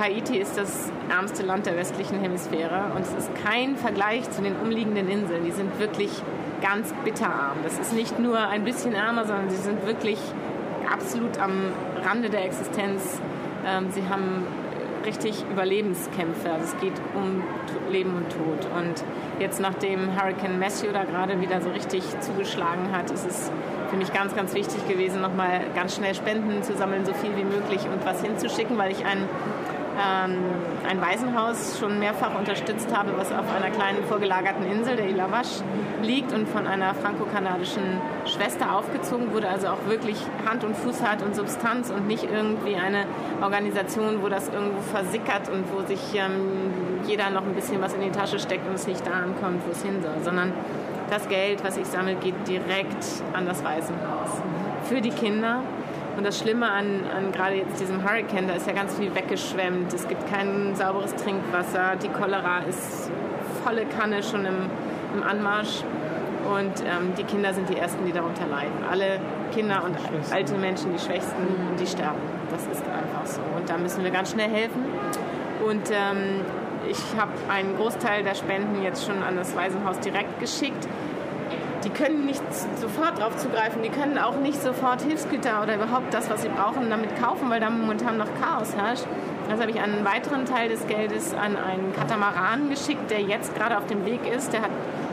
Haiti 0.00 0.38
ist 0.38 0.56
das 0.56 0.90
ärmste 1.10 1.42
Land 1.42 1.66
der 1.66 1.76
westlichen 1.76 2.18
Hemisphäre 2.20 2.92
und 2.94 3.02
es 3.02 3.12
ist 3.12 3.30
kein 3.44 3.76
Vergleich 3.76 4.30
zu 4.30 4.40
den 4.40 4.56
umliegenden 4.56 5.08
Inseln. 5.08 5.44
Die 5.44 5.50
sind 5.50 5.78
wirklich 5.78 6.10
ganz 6.62 6.92
bitterarm. 7.04 7.58
Das 7.62 7.78
ist 7.78 7.92
nicht 7.92 8.18
nur 8.18 8.38
ein 8.38 8.64
bisschen 8.64 8.94
ärmer, 8.94 9.26
sondern 9.26 9.50
sie 9.50 9.56
sind 9.56 9.84
wirklich 9.86 10.18
absolut 10.90 11.38
am 11.38 11.52
Rande 12.04 12.30
der 12.30 12.44
Existenz. 12.46 13.20
Ähm, 13.66 13.88
sie 13.90 14.02
haben 14.08 14.44
richtig 15.04 15.44
Überlebenskämpfe. 15.50 16.50
Also 16.50 16.64
es 16.64 16.80
geht 16.80 16.94
um 17.14 17.42
Leben 17.90 18.14
und 18.14 18.28
Tod. 18.30 18.70
Und 18.76 19.04
jetzt 19.40 19.60
nachdem 19.60 20.20
Hurricane 20.20 20.58
Matthew 20.58 20.92
da 20.92 21.04
gerade 21.04 21.40
wieder 21.40 21.60
so 21.60 21.70
richtig 21.70 22.02
zugeschlagen 22.20 22.92
hat, 22.92 23.10
ist 23.10 23.26
es 23.26 23.50
für 23.90 23.96
mich 23.96 24.12
ganz, 24.12 24.34
ganz 24.34 24.54
wichtig 24.54 24.86
gewesen, 24.86 25.20
nochmal 25.20 25.62
ganz 25.74 25.96
schnell 25.96 26.14
Spenden 26.14 26.62
zu 26.62 26.76
sammeln, 26.76 27.04
so 27.04 27.14
viel 27.14 27.36
wie 27.36 27.44
möglich 27.44 27.80
und 27.90 28.04
was 28.04 28.22
hinzuschicken, 28.22 28.76
weil 28.76 28.92
ich 28.92 29.04
ein, 29.04 29.18
ähm, 29.18 29.28
ein 30.02 31.00
Waisenhaus 31.00 31.78
schon 31.78 31.98
mehrfach 31.98 32.38
unterstützt 32.38 32.96
habe, 32.96 33.10
was 33.16 33.30
auf 33.32 33.44
einer 33.54 33.70
kleinen 33.70 34.04
vorgelagerten 34.04 34.64
Insel, 34.64 34.96
der 34.96 35.08
Ilavash, 35.08 35.60
liegt 36.02 36.32
und 36.32 36.48
von 36.48 36.66
einer 36.66 36.94
franco-kanadischen 36.94 37.82
Schwester 38.26 38.74
aufgezogen 38.74 39.32
wurde, 39.32 39.48
also 39.48 39.68
auch 39.68 39.86
wirklich 39.88 40.16
Hand 40.48 40.64
und 40.64 40.76
Fuß 40.76 41.02
hat 41.02 41.22
und 41.22 41.34
Substanz 41.34 41.90
und 41.90 42.06
nicht 42.06 42.24
irgendwie 42.24 42.76
eine 42.76 43.04
Organisation, 43.42 44.22
wo 44.22 44.28
das 44.28 44.48
irgendwo 44.48 44.80
versickert 44.80 45.48
und 45.48 45.64
wo 45.72 45.86
sich 45.86 46.00
ähm, 46.14 47.02
jeder 47.06 47.30
noch 47.30 47.42
ein 47.42 47.54
bisschen 47.54 47.80
was 47.80 47.94
in 47.94 48.00
die 48.00 48.10
Tasche 48.10 48.38
steckt 48.38 48.68
und 48.68 48.74
es 48.74 48.86
nicht 48.86 49.06
da 49.06 49.12
ankommt, 49.12 49.62
wo 49.66 49.72
es 49.72 49.82
hin 49.82 50.02
soll, 50.02 50.22
sondern 50.22 50.52
das 51.10 51.28
Geld, 51.28 51.64
was 51.64 51.76
ich 51.76 51.86
sammle, 51.86 52.14
geht 52.16 52.34
direkt 52.46 53.04
an 53.32 53.46
das 53.46 53.64
Waisenhaus. 53.64 54.30
Für 54.84 55.00
die 55.00 55.10
Kinder. 55.10 55.62
Und 56.18 56.24
das 56.24 56.40
Schlimme 56.40 56.68
an, 56.68 57.04
an 57.16 57.30
gerade 57.30 57.54
jetzt 57.54 57.78
diesem 57.78 58.02
Hurricane, 58.02 58.48
da 58.48 58.54
ist 58.54 58.66
ja 58.66 58.72
ganz 58.72 58.98
viel 58.98 59.14
weggeschwemmt. 59.14 59.94
Es 59.94 60.08
gibt 60.08 60.28
kein 60.28 60.74
sauberes 60.74 61.14
Trinkwasser. 61.14 61.94
Die 62.02 62.08
Cholera 62.08 62.58
ist 62.68 63.08
volle 63.62 63.86
Kanne 63.86 64.24
schon 64.24 64.44
im, 64.44 64.68
im 65.14 65.22
Anmarsch. 65.22 65.84
Und 66.52 66.80
ähm, 66.80 67.14
die 67.16 67.22
Kinder 67.22 67.54
sind 67.54 67.68
die 67.68 67.76
Ersten, 67.76 68.04
die 68.04 68.10
darunter 68.10 68.48
leiden. 68.48 68.72
Alle 68.90 69.20
Kinder 69.54 69.84
und 69.84 69.96
alte 70.32 70.58
Menschen, 70.58 70.92
die 70.92 70.98
Schwächsten, 70.98 71.36
die 71.80 71.86
sterben. 71.86 72.18
Das 72.50 72.62
ist 72.62 72.82
einfach 72.82 73.24
so. 73.24 73.40
Und 73.56 73.70
da 73.70 73.78
müssen 73.78 74.02
wir 74.02 74.10
ganz 74.10 74.32
schnell 74.32 74.50
helfen. 74.50 74.86
Und 75.64 75.88
ähm, 75.92 76.40
ich 76.90 76.98
habe 77.16 77.30
einen 77.48 77.76
Großteil 77.76 78.24
der 78.24 78.34
Spenden 78.34 78.82
jetzt 78.82 79.06
schon 79.06 79.22
an 79.22 79.36
das 79.36 79.54
Waisenhaus 79.54 80.00
direkt 80.00 80.40
geschickt. 80.40 80.88
Die 81.84 81.90
können 81.90 82.26
nicht 82.26 82.42
sofort 82.80 83.18
darauf 83.18 83.36
zugreifen, 83.36 83.82
die 83.82 83.88
können 83.88 84.18
auch 84.18 84.36
nicht 84.36 84.60
sofort 84.60 85.02
Hilfsgüter 85.02 85.62
oder 85.62 85.76
überhaupt 85.76 86.12
das, 86.12 86.28
was 86.28 86.42
sie 86.42 86.48
brauchen, 86.48 86.90
damit 86.90 87.16
kaufen, 87.20 87.48
weil 87.50 87.60
da 87.60 87.70
momentan 87.70 88.18
noch 88.18 88.28
Chaos 88.40 88.74
herrscht. 88.74 89.04
Also 89.48 89.62
habe 89.62 89.70
ich 89.70 89.80
einen 89.80 90.04
weiteren 90.04 90.44
Teil 90.44 90.68
des 90.68 90.86
Geldes 90.86 91.32
an 91.34 91.56
einen 91.56 91.94
Katamaran 91.94 92.68
geschickt, 92.68 93.10
der 93.10 93.22
jetzt 93.22 93.54
gerade 93.54 93.78
auf 93.78 93.86
dem 93.86 94.04
Weg 94.04 94.20
ist. 94.26 94.52
Der 94.52 94.62
hat 94.62 94.70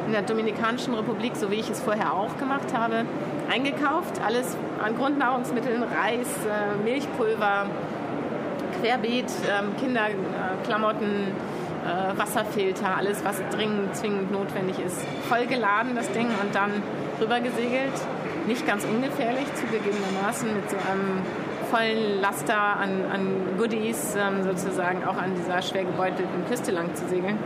in 0.08 0.12
der 0.12 0.24
Dominikanischen 0.24 0.94
Republik, 0.94 1.36
so 1.36 1.52
wie 1.52 1.56
ich 1.56 1.70
es 1.70 1.80
vorher 1.80 2.14
auch 2.14 2.38
gemacht 2.38 2.74
habe, 2.78 3.06
eingekauft. 3.50 4.20
Alles 4.26 4.58
an 4.84 4.98
Grundnahrungsmitteln, 4.98 5.84
Reis, 5.84 6.28
äh, 6.46 6.84
Milchpulver, 6.84 7.68
querbeet, 8.82 9.32
ähm, 9.50 9.76
Kinderklamotten, 9.80 11.32
äh, 11.86 12.18
Wasserfilter, 12.18 12.98
alles, 12.98 13.24
was 13.24 13.42
dringend, 13.52 13.96
zwingend 13.96 14.32
notwendig 14.32 14.80
ist. 14.80 14.98
Voll 15.30 15.46
geladen, 15.46 15.96
das 15.96 16.12
Ding, 16.12 16.28
und 16.28 16.54
dann 16.54 16.72
rübergesegelt. 17.22 17.94
Nicht 18.48 18.68
ganz 18.68 18.86
ungefährlich, 18.86 19.46
zugegebenermaßen, 19.56 20.54
mit 20.54 20.70
so 20.70 20.78
einem 20.78 21.22
vollen 21.72 22.22
Laster 22.22 22.58
an, 22.58 23.06
an 23.12 23.58
Goodies, 23.58 24.16
ähm, 24.16 24.44
sozusagen 24.44 25.04
auch 25.04 25.18
an 25.18 25.34
dieser 25.36 25.62
schwer 25.62 25.84
gebeutelten 25.84 26.46
Küste 26.48 26.72
lang 26.72 26.94
zu 26.96 27.08
segeln. 27.08 27.38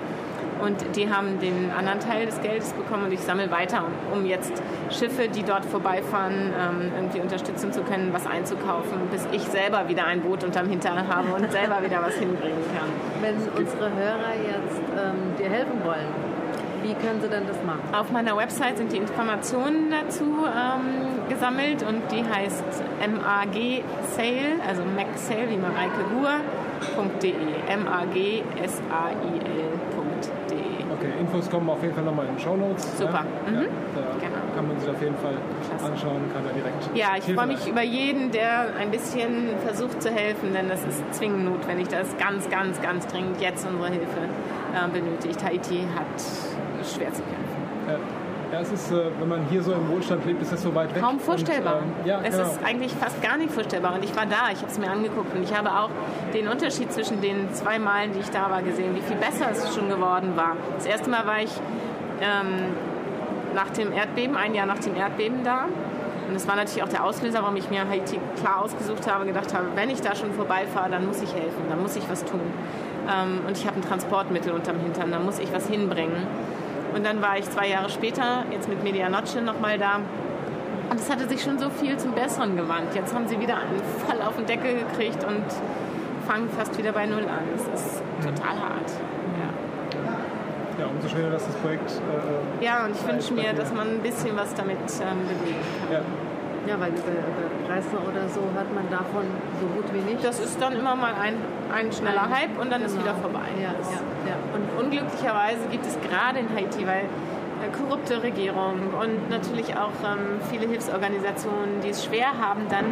Und 0.61 0.95
die 0.95 1.09
haben 1.09 1.39
den 1.39 1.71
anderen 1.71 1.99
Teil 1.99 2.25
des 2.25 2.41
Geldes 2.41 2.73
bekommen 2.73 3.05
und 3.05 3.11
ich 3.13 3.21
sammle 3.21 3.49
weiter, 3.51 3.83
um 4.13 4.25
jetzt 4.25 4.61
Schiffe, 4.89 5.27
die 5.29 5.43
dort 5.43 5.65
vorbeifahren, 5.65 6.53
ähm, 6.59 6.91
irgendwie 6.95 7.21
unterstützen 7.21 7.71
zu 7.71 7.81
können, 7.81 8.09
was 8.11 8.25
einzukaufen, 8.27 9.07
bis 9.11 9.27
ich 9.31 9.43
selber 9.43 9.87
wieder 9.87 10.05
ein 10.05 10.21
Boot 10.21 10.43
unterm 10.43 10.69
Hintern 10.69 11.07
habe 11.07 11.33
und 11.33 11.51
selber 11.51 11.81
wieder 11.83 12.01
was 12.01 12.15
hinbringen 12.15 12.63
kann. 12.77 12.89
Wenn 13.21 13.35
unsere 13.57 13.89
Hörer 13.93 14.33
jetzt 14.45 14.81
ähm, 14.97 15.35
dir 15.37 15.49
helfen 15.49 15.83
wollen, 15.83 16.07
wie 16.83 16.93
können 16.93 17.21
sie 17.21 17.27
denn 17.27 17.45
das 17.45 17.61
machen? 17.63 17.81
Auf 17.93 18.09
meiner 18.11 18.37
Website 18.37 18.77
sind 18.77 18.91
die 18.91 18.97
Informationen 18.97 19.91
dazu 19.91 20.23
ähm, 20.45 21.27
gesammelt 21.27 21.83
und 21.83 22.09
die 22.11 22.23
heißt 22.23 22.63
MAG 23.01 23.83
Sale, 24.15 24.61
also 24.67 24.83
Mac 24.83 25.07
Sale 25.15 25.49
wie 25.49 25.57
Mareike 25.57 26.05
Ruhr.de. 26.13 27.33
M-A-G-S-A-I-L.de. 27.67 28.39
Okay, 30.99 31.11
Infos 31.19 31.49
kommen 31.49 31.69
auf 31.69 31.81
jeden 31.81 31.95
Fall 31.95 32.03
nochmal 32.03 32.25
in 32.27 32.33
den 32.35 32.39
Show 32.39 32.55
Notes. 32.57 32.97
Super. 32.97 33.23
Ja? 33.45 33.51
Mhm. 33.51 33.61
Ja, 33.61 33.67
da 33.95 34.01
Genau. 34.19 34.35
kann 34.55 34.67
man 34.67 34.79
sich 34.79 34.89
auf 34.89 35.01
jeden 35.01 35.15
Fall 35.17 35.33
Klasse. 35.69 35.85
anschauen, 35.85 36.21
kann 36.33 36.43
da 36.43 36.51
direkt. 36.51 36.89
Ja, 36.93 37.07
ich 37.17 37.23
freue 37.33 37.47
mich 37.47 37.67
über 37.67 37.81
jeden, 37.83 38.31
der 38.31 38.75
ein 38.77 38.91
bisschen 38.91 39.55
versucht 39.65 40.01
zu 40.01 40.11
helfen, 40.11 40.51
denn 40.53 40.67
das 40.67 40.83
ist 40.83 41.01
zwingend 41.13 41.45
notwendig. 41.45 41.87
Das 41.87 42.09
ist 42.09 42.19
ganz, 42.19 42.49
ganz, 42.49 42.81
ganz 42.81 43.07
dringend 43.07 43.39
jetzt 43.39 43.65
unsere 43.65 43.89
Hilfe 43.89 44.19
äh, 44.75 44.87
benötigt. 44.91 45.43
Haiti 45.43 45.87
hat 45.95 46.85
schwer 46.85 47.13
zu 47.13 47.21
kämpfen. 47.23 47.63
Ja. 47.87 47.95
Ja, 48.51 48.61
es 48.61 48.71
ist, 48.71 48.91
äh, 48.91 49.11
wenn 49.19 49.27
man 49.27 49.45
hier 49.45 49.61
so 49.61 49.71
im 49.73 49.87
Wohlstand 49.89 50.25
lebt, 50.25 50.41
ist 50.41 50.51
das 50.51 50.63
so 50.63 50.73
weit 50.73 50.93
weg. 50.95 51.03
Kaum 51.03 51.19
vorstellbar. 51.19 51.77
Und, 51.77 51.83
ähm, 51.83 51.93
ja, 52.05 52.21
es 52.23 52.35
genau. 52.35 52.49
ist 52.49 52.59
eigentlich 52.65 52.93
fast 52.93 53.21
gar 53.21 53.37
nicht 53.37 53.51
vorstellbar. 53.51 53.93
Und 53.93 54.03
ich 54.03 54.15
war 54.15 54.25
da, 54.25 54.49
ich 54.51 54.59
habe 54.59 54.71
es 54.71 54.79
mir 54.79 54.89
angeguckt 54.89 55.35
und 55.35 55.43
ich 55.43 55.55
habe 55.55 55.69
auch 55.69 55.89
den 56.33 56.47
Unterschied 56.47 56.91
zwischen 56.91 57.21
den 57.21 57.53
zwei 57.53 57.77
Malen, 57.77 58.13
die 58.13 58.19
ich 58.19 58.29
da 58.29 58.49
war, 58.49 58.63
gesehen, 58.63 58.95
wie 58.95 59.01
viel 59.01 59.17
besser 59.17 59.51
es 59.51 59.75
schon 59.75 59.87
geworden 59.87 60.33
war. 60.35 60.55
Das 60.75 60.87
erste 60.87 61.09
Mal 61.09 61.27
war 61.27 61.41
ich 61.41 61.51
ähm, 62.21 62.75
nach 63.53 63.69
dem 63.69 63.91
Erdbeben, 63.93 64.35
ein 64.35 64.55
Jahr 64.55 64.65
nach 64.65 64.79
dem 64.79 64.95
Erdbeben 64.95 65.43
da. 65.43 65.65
Und 66.27 66.33
das 66.33 66.47
war 66.47 66.55
natürlich 66.55 66.83
auch 66.83 66.89
der 66.89 67.03
Auslöser, 67.03 67.41
warum 67.41 67.55
ich 67.55 67.69
mir 67.69 67.87
Haiti 67.87 68.19
klar 68.39 68.61
ausgesucht 68.61 69.11
habe, 69.11 69.25
gedacht 69.25 69.53
habe, 69.53 69.65
wenn 69.75 69.89
ich 69.89 70.01
da 70.01 70.15
schon 70.15 70.31
vorbeifahre, 70.33 70.89
dann 70.89 71.07
muss 71.07 71.21
ich 71.21 71.33
helfen, 71.33 71.63
dann 71.69 71.81
muss 71.81 71.95
ich 71.95 72.07
was 72.09 72.23
tun. 72.25 72.41
Ähm, 73.09 73.41
und 73.47 73.57
ich 73.57 73.65
habe 73.65 73.77
ein 73.77 73.81
Transportmittel 73.81 74.51
unterm 74.53 74.79
Hintern, 74.79 75.11
da 75.11 75.19
muss 75.19 75.39
ich 75.39 75.51
was 75.51 75.67
hinbringen. 75.67 76.27
Und 76.93 77.05
dann 77.05 77.21
war 77.21 77.37
ich 77.37 77.49
zwei 77.49 77.67
Jahre 77.67 77.89
später, 77.89 78.43
jetzt 78.51 78.67
mit 78.67 78.83
Media 78.83 79.09
Noche 79.09 79.41
nochmal 79.41 79.77
da. 79.77 79.97
Und 80.89 80.99
es 80.99 81.09
hatte 81.09 81.27
sich 81.29 81.41
schon 81.43 81.59
so 81.59 81.69
viel 81.69 81.97
zum 81.97 82.13
Besseren 82.13 82.55
gewandt. 82.55 82.95
Jetzt 82.95 83.13
haben 83.13 83.27
sie 83.27 83.39
wieder 83.39 83.57
einen 83.57 83.81
voll 84.07 84.21
auf 84.21 84.35
den 84.35 84.45
Deckel 84.45 84.73
gekriegt 84.73 85.23
und 85.23 85.43
fangen 86.27 86.49
fast 86.49 86.77
wieder 86.77 86.91
bei 86.91 87.05
Null 87.05 87.23
an. 87.23 87.45
Das 87.53 87.81
ist 87.81 88.01
total 88.21 88.55
hart. 88.55 88.91
Ja, 89.39 90.83
Ja, 90.83 90.87
umso 90.87 91.07
schöner, 91.09 91.29
dass 91.29 91.45
das 91.45 91.55
Projekt. 91.55 91.91
Äh, 91.91 92.65
ja 92.65 92.85
und 92.85 92.95
ich 92.95 93.07
wünsche 93.07 93.33
mir, 93.33 93.53
dass 93.53 93.73
man 93.73 93.87
ein 93.87 93.99
bisschen 93.99 94.35
was 94.35 94.53
damit 94.55 94.77
ähm, 94.77 95.27
bewegen 95.27 95.59
kann. 95.89 95.93
ja. 95.93 96.01
Ja, 96.67 96.79
weil 96.79 96.89
über, 96.89 97.11
über 97.11 97.67
Preise 97.67 97.97
oder 97.97 98.27
so 98.29 98.41
hat 98.57 98.73
man 98.73 98.89
davon 98.89 99.25
so 99.59 99.65
gut 99.67 99.85
wie 99.93 100.01
nichts. 100.01 100.23
Das 100.23 100.39
ist 100.39 100.61
dann 100.61 100.73
immer 100.73 100.95
mal 100.95 101.13
ein, 101.19 101.35
ein 101.73 101.91
schneller 101.91 102.23
Ein- 102.23 102.35
Hype 102.35 102.59
und 102.59 102.71
dann 102.71 102.81
ist 102.81 102.93
genau. 102.93 103.05
wieder 103.05 103.15
vorbei. 103.15 103.47
Ja, 103.61 103.71
Das- 103.77 103.91
ja, 103.91 103.99
ja. 104.29 104.35
Und 104.53 104.83
unglücklicherweise 104.85 105.67
gibt 105.71 105.85
es 105.85 105.97
gerade 106.01 106.39
in 106.39 106.49
Haiti, 106.55 106.85
weil 106.85 107.05
äh, 107.05 107.69
korrupte 107.77 108.21
Regierung 108.23 108.93
und 109.01 109.29
natürlich 109.29 109.75
auch 109.75 109.91
ähm, 110.05 110.39
viele 110.51 110.67
Hilfsorganisationen, 110.67 111.81
die 111.83 111.89
es 111.89 112.05
schwer 112.05 112.27
haben, 112.39 112.61
dann 112.69 112.85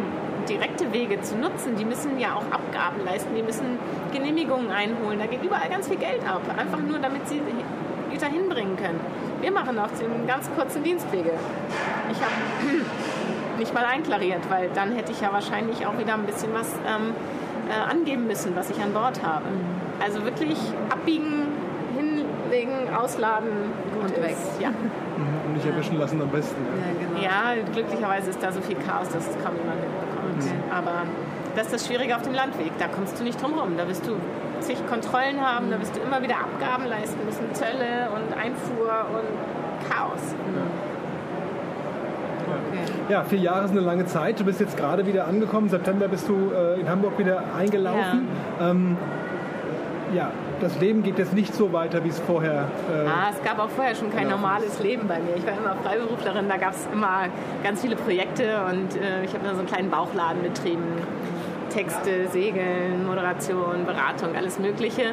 direkte 0.48 0.92
Wege 0.92 1.20
zu 1.20 1.36
nutzen. 1.36 1.76
Die 1.76 1.84
müssen 1.84 2.18
ja 2.18 2.34
auch 2.34 2.44
Abgaben 2.50 3.04
leisten, 3.04 3.34
die 3.34 3.42
müssen 3.42 3.78
Genehmigungen 4.12 4.70
einholen. 4.70 5.18
Da 5.18 5.26
geht 5.26 5.42
überall 5.44 5.68
ganz 5.68 5.88
viel 5.88 5.98
Geld 5.98 6.22
ab, 6.26 6.40
einfach 6.56 6.78
nur 6.80 6.98
damit 6.98 7.28
sie 7.28 7.40
Güter 8.10 8.26
hinbringen 8.28 8.76
können. 8.76 8.98
Wir 9.42 9.52
machen 9.52 9.78
auf 9.78 9.90
den 10.00 10.26
ganz 10.26 10.48
kurzen 10.56 10.82
Dienstwege. 10.82 11.30
Ich 12.10 12.18
habe 12.18 12.32
nicht 13.58 13.74
mal 13.74 13.84
einklariert, 13.84 14.48
weil 14.48 14.70
dann 14.74 14.92
hätte 14.92 15.12
ich 15.12 15.20
ja 15.20 15.32
wahrscheinlich 15.32 15.86
auch 15.86 15.98
wieder 15.98 16.14
ein 16.14 16.24
bisschen 16.24 16.52
was 16.54 16.72
ähm, 16.86 17.12
äh, 17.68 17.90
angeben 17.90 18.26
müssen, 18.26 18.54
was 18.56 18.70
ich 18.70 18.80
an 18.80 18.92
Bord 18.92 19.22
habe. 19.22 19.44
Also 20.02 20.24
wirklich 20.24 20.58
abbiegen, 20.90 21.48
hinlegen, 21.96 22.94
ausladen 22.94 23.50
gut 23.94 24.04
Und 24.04 24.10
ist. 24.12 24.22
weg. 24.22 24.36
Ja. 24.60 24.70
Mhm, 24.70 24.76
Und 25.46 25.54
nicht 25.54 25.66
erwischen 25.66 25.98
lassen 25.98 26.20
am 26.22 26.28
besten. 26.28 26.56
Ja. 26.64 27.24
Ja, 27.26 27.44
genau. 27.46 27.56
ja, 27.56 27.62
glücklicherweise 27.72 28.30
ist 28.30 28.42
da 28.42 28.52
so 28.52 28.60
viel 28.60 28.76
Chaos, 28.76 29.08
dass 29.08 29.28
es 29.28 29.34
kaum 29.44 29.56
jemand 29.56 29.80
mitbekommt. 29.80 30.42
Okay. 30.42 30.72
Aber 30.72 31.02
das 31.56 31.66
ist 31.66 31.72
das 31.74 31.86
Schwierige 31.86 32.14
auf 32.16 32.22
dem 32.22 32.34
Landweg. 32.34 32.70
Da 32.78 32.86
kommst 32.86 33.18
du 33.18 33.24
nicht 33.24 33.42
drum 33.42 33.54
rum. 33.58 33.76
Da 33.76 33.88
wirst 33.88 34.06
du 34.06 34.12
zig 34.60 34.76
Kontrollen 34.88 35.40
haben, 35.40 35.70
da 35.70 35.80
wirst 35.80 35.96
du 35.96 36.00
immer 36.00 36.22
wieder 36.22 36.36
Abgaben 36.36 36.86
leisten 36.86 37.18
müssen, 37.24 37.52
Zölle 37.54 38.08
und 38.14 38.36
Einfuhr 38.36 39.06
und 39.14 39.88
Chaos. 39.88 40.34
Okay. 40.34 40.87
Ja, 43.08 43.24
vier 43.24 43.38
Jahre 43.38 43.64
ist 43.64 43.70
eine 43.72 43.80
lange 43.80 44.06
Zeit. 44.06 44.38
Du 44.40 44.44
bist 44.44 44.60
jetzt 44.60 44.76
gerade 44.76 45.06
wieder 45.06 45.26
angekommen. 45.26 45.66
Im 45.66 45.70
September 45.70 46.08
bist 46.08 46.28
du 46.28 46.50
äh, 46.52 46.80
in 46.80 46.88
Hamburg 46.88 47.18
wieder 47.18 47.42
eingelaufen. 47.56 48.28
Ja. 48.60 48.70
Ähm, 48.70 48.96
ja, 50.14 50.30
das 50.60 50.78
Leben 50.80 51.02
geht 51.02 51.18
jetzt 51.18 51.34
nicht 51.34 51.54
so 51.54 51.72
weiter, 51.72 52.02
wie 52.04 52.08
es 52.08 52.18
vorher. 52.20 52.64
Äh, 52.90 53.06
Ah, 53.06 53.30
es 53.30 53.42
gab 53.44 53.58
auch 53.58 53.68
vorher 53.68 53.94
schon 53.94 54.10
kein 54.10 54.24
Genau. 54.24 54.36
normales 54.36 54.78
Leben 54.82 55.06
bei 55.06 55.18
mir. 55.18 55.36
Ich 55.36 55.46
war 55.46 55.52
immer 55.52 55.76
Freiberuflerin, 55.82 56.48
da 56.48 56.56
gab 56.56 56.72
es 56.72 56.88
immer 56.92 57.26
ganz 57.62 57.80
viele 57.82 57.96
Projekte 57.96 58.44
und 58.70 58.96
äh, 58.96 59.24
ich 59.24 59.34
habe 59.34 59.44
da 59.44 59.52
so 59.52 59.58
einen 59.58 59.68
kleinen 59.68 59.90
Bauchladen 59.90 60.42
betrieben. 60.42 60.82
Texte, 61.70 62.28
Segeln, 62.32 63.06
Moderation, 63.06 63.84
Beratung, 63.84 64.34
alles 64.34 64.58
Mögliche. 64.58 65.12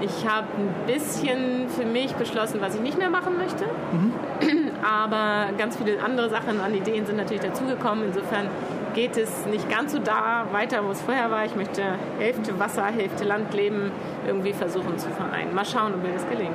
Ich 0.00 0.24
habe 0.28 0.46
ein 0.56 0.72
bisschen 0.86 1.68
für 1.68 1.84
mich 1.84 2.14
beschlossen, 2.14 2.60
was 2.60 2.76
ich 2.76 2.80
nicht 2.80 2.96
mehr 2.98 3.10
machen 3.10 3.32
möchte. 3.36 3.64
Aber 4.82 5.52
ganz 5.56 5.76
viele 5.76 6.02
andere 6.02 6.28
Sachen 6.30 6.60
an 6.60 6.74
Ideen 6.74 7.04
sind 7.06 7.16
natürlich 7.16 7.42
dazugekommen. 7.42 8.04
Insofern 8.06 8.48
geht 8.94 9.16
es 9.16 9.46
nicht 9.46 9.68
ganz 9.70 9.92
so 9.92 9.98
da 9.98 10.46
weiter, 10.52 10.84
wo 10.84 10.90
es 10.90 11.00
vorher 11.02 11.30
war. 11.30 11.44
Ich 11.44 11.54
möchte 11.56 11.82
Hälfte 12.18 12.58
Wasser, 12.58 12.84
Hälfte 12.86 13.24
Land 13.24 13.52
leben, 13.54 13.90
irgendwie 14.26 14.52
versuchen 14.52 14.98
zu 14.98 15.08
vereinen. 15.10 15.54
Mal 15.54 15.64
schauen, 15.64 15.94
ob 15.94 16.02
mir 16.02 16.12
das 16.12 16.28
gelingt. 16.28 16.52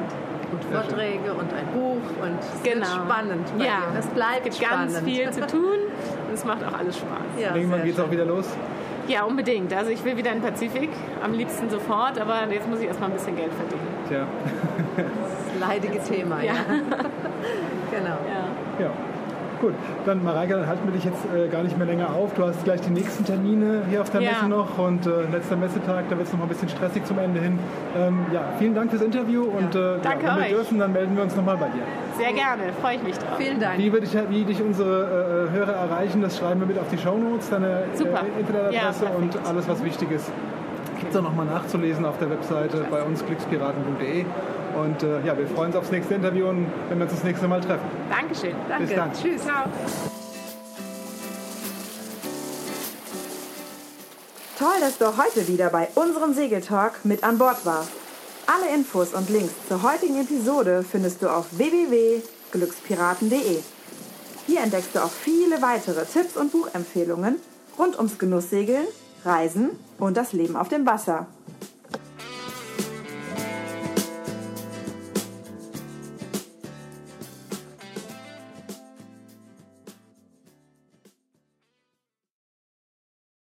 Und 0.51 0.63
Vorträge 0.65 1.33
und 1.33 1.51
ein 1.51 1.65
Buch 1.73 2.23
und 2.23 2.37
es 2.39 2.63
wird 2.63 2.75
Genau. 2.75 2.85
spannend. 3.05 3.47
Ja, 3.57 3.63
dir. 3.65 3.99
Es 3.99 4.05
bleibt 4.07 4.45
Es 4.47 4.59
gibt 4.59 4.67
spannend. 4.69 4.93
ganz 4.93 5.03
viel 5.05 5.31
zu 5.31 5.41
tun 5.47 5.61
und 6.27 6.33
es 6.33 6.45
macht 6.45 6.63
auch 6.63 6.77
alles 6.77 6.97
Spaß. 6.97 7.41
Ja, 7.41 7.55
Irgendwann 7.55 7.83
geht 7.83 7.93
es 7.95 7.99
auch 7.99 8.11
wieder 8.11 8.25
los. 8.25 8.55
Ja, 9.07 9.23
unbedingt. 9.23 9.73
Also 9.73 9.91
ich 9.91 10.03
will 10.05 10.15
wieder 10.15 10.31
in 10.31 10.41
den 10.41 10.49
Pazifik, 10.49 10.89
am 11.21 11.33
liebsten 11.33 11.69
sofort, 11.69 12.19
aber 12.19 12.47
jetzt 12.49 12.67
muss 12.69 12.79
ich 12.79 12.87
erstmal 12.87 13.09
ein 13.09 13.15
bisschen 13.15 13.35
Geld 13.35 13.51
verdienen. 13.53 13.87
Tja. 14.07 14.27
Das 14.95 15.59
leidige 15.59 15.99
Thema, 15.99 16.41
ja. 16.41 16.53
Ja. 16.53 16.53
genau. 17.91 18.17
Ja. 18.27 18.85
Ja. 18.85 18.91
Gut, 19.63 19.75
dann 20.05 20.21
Mareike, 20.25 20.55
dann 20.55 20.67
halten 20.67 20.81
wir 20.83 20.91
dich 20.91 21.05
jetzt 21.05 21.23
äh, 21.33 21.47
gar 21.47 21.63
nicht 21.63 21.77
mehr 21.77 21.87
länger 21.87 22.09
auf. 22.13 22.33
Du 22.33 22.43
hast 22.43 22.65
gleich 22.65 22.81
die 22.81 22.89
nächsten 22.89 23.23
Termine 23.23 23.83
hier 23.89 24.01
auf 24.01 24.09
der 24.09 24.19
Ja. 24.19 24.31
Messe 24.31 24.47
noch 24.49 24.77
und 24.77 25.05
äh, 25.05 25.21
letzter 25.31 25.55
Messetag, 25.55 26.03
da 26.09 26.17
wird 26.17 26.27
es 26.27 26.33
noch 26.33 26.39
mal 26.39 26.45
ein 26.47 26.49
bisschen 26.49 26.67
stressig 26.67 27.05
zum 27.05 27.17
Ende 27.17 27.39
hin. 27.39 27.57
Ähm, 27.97 28.25
ja, 28.33 28.41
vielen 28.59 28.75
Dank 28.75 28.89
fürs 28.91 29.03
Interview 29.03 29.43
und 29.45 29.73
äh, 29.73 29.99
Danke 30.03 30.25
ja, 30.25 30.31
wenn 30.31 30.37
wir 30.39 30.43
euch. 30.43 30.49
dürfen, 30.49 30.79
dann 30.79 30.91
melden 30.91 31.15
wir 31.15 31.23
uns 31.23 31.33
nochmal 31.37 31.55
bei 31.55 31.67
dir. 31.67 31.83
Sehr 32.17 32.33
gerne, 32.33 32.73
freue 32.81 32.95
ich 32.97 33.03
mich 33.03 33.17
drauf. 33.17 33.37
Vielen 33.37 33.61
Dank. 33.61 33.77
Wie, 33.77 33.89
dich, 33.89 34.17
wie 34.29 34.43
dich 34.43 34.61
unsere 34.61 35.49
äh, 35.53 35.57
Hörer 35.57 35.71
erreichen, 35.75 36.21
das 36.21 36.37
schreiben 36.37 36.59
wir 36.59 36.67
mit 36.67 36.77
auf 36.77 36.89
die 36.91 36.97
Shownotes, 36.97 37.49
deine 37.49 37.83
Super. 37.93 38.19
äh, 38.35 38.41
Internetadresse 38.41 39.05
Ja, 39.05 39.11
und 39.17 39.37
alles, 39.47 39.69
was 39.69 39.81
wichtig 39.85 40.11
ist. 40.11 40.29
Gibt 40.99 41.13
es 41.13 41.17
auch 41.17 41.23
nochmal 41.23 41.45
nachzulesen 41.45 42.05
auf 42.05 42.17
der 42.17 42.29
Webseite 42.29 42.83
bei 42.91 43.01
uns 43.01 43.25
glückspiraten.de. 43.25 44.25
Und 44.75 45.03
äh, 45.03 45.21
ja, 45.25 45.37
wir 45.37 45.47
freuen 45.47 45.67
uns 45.67 45.75
aufs 45.75 45.91
nächste 45.91 46.15
Interview 46.15 46.47
und 46.47 46.65
wenn 46.89 46.97
wir 46.97 47.05
uns 47.05 47.13
das 47.13 47.23
nächste 47.23 47.47
Mal 47.47 47.61
treffen. 47.61 47.85
Dankeschön. 48.09 48.55
Danke. 48.67 48.85
Bis 48.85 48.95
dann. 48.95 49.13
Tschüss. 49.13 49.43
Ciao. 49.43 49.65
Toll, 54.57 54.79
dass 54.79 54.97
du 54.97 55.15
heute 55.17 55.47
wieder 55.47 55.69
bei 55.69 55.89
unserem 55.95 56.33
Segeltalk 56.33 57.03
mit 57.03 57.23
an 57.23 57.37
Bord 57.37 57.63
warst. 57.65 57.91
Alle 58.45 58.67
Infos 58.73 59.13
und 59.13 59.29
Links 59.29 59.53
zur 59.67 59.83
heutigen 59.83 60.19
Episode 60.21 60.83
findest 60.89 61.21
du 61.21 61.29
auf 61.29 61.57
www.glückspiraten.de. 61.57 63.59
Hier 64.47 64.61
entdeckst 64.61 64.89
du 64.93 65.03
auch 65.03 65.11
viele 65.11 65.61
weitere 65.61 66.05
Tipps 66.05 66.35
und 66.35 66.51
Buchempfehlungen 66.51 67.35
rund 67.77 67.97
ums 67.97 68.19
Genusssegeln, 68.19 68.85
Reisen 69.25 69.71
und 69.97 70.17
das 70.17 70.33
Leben 70.33 70.55
auf 70.55 70.69
dem 70.69 70.85
Wasser. 70.85 71.25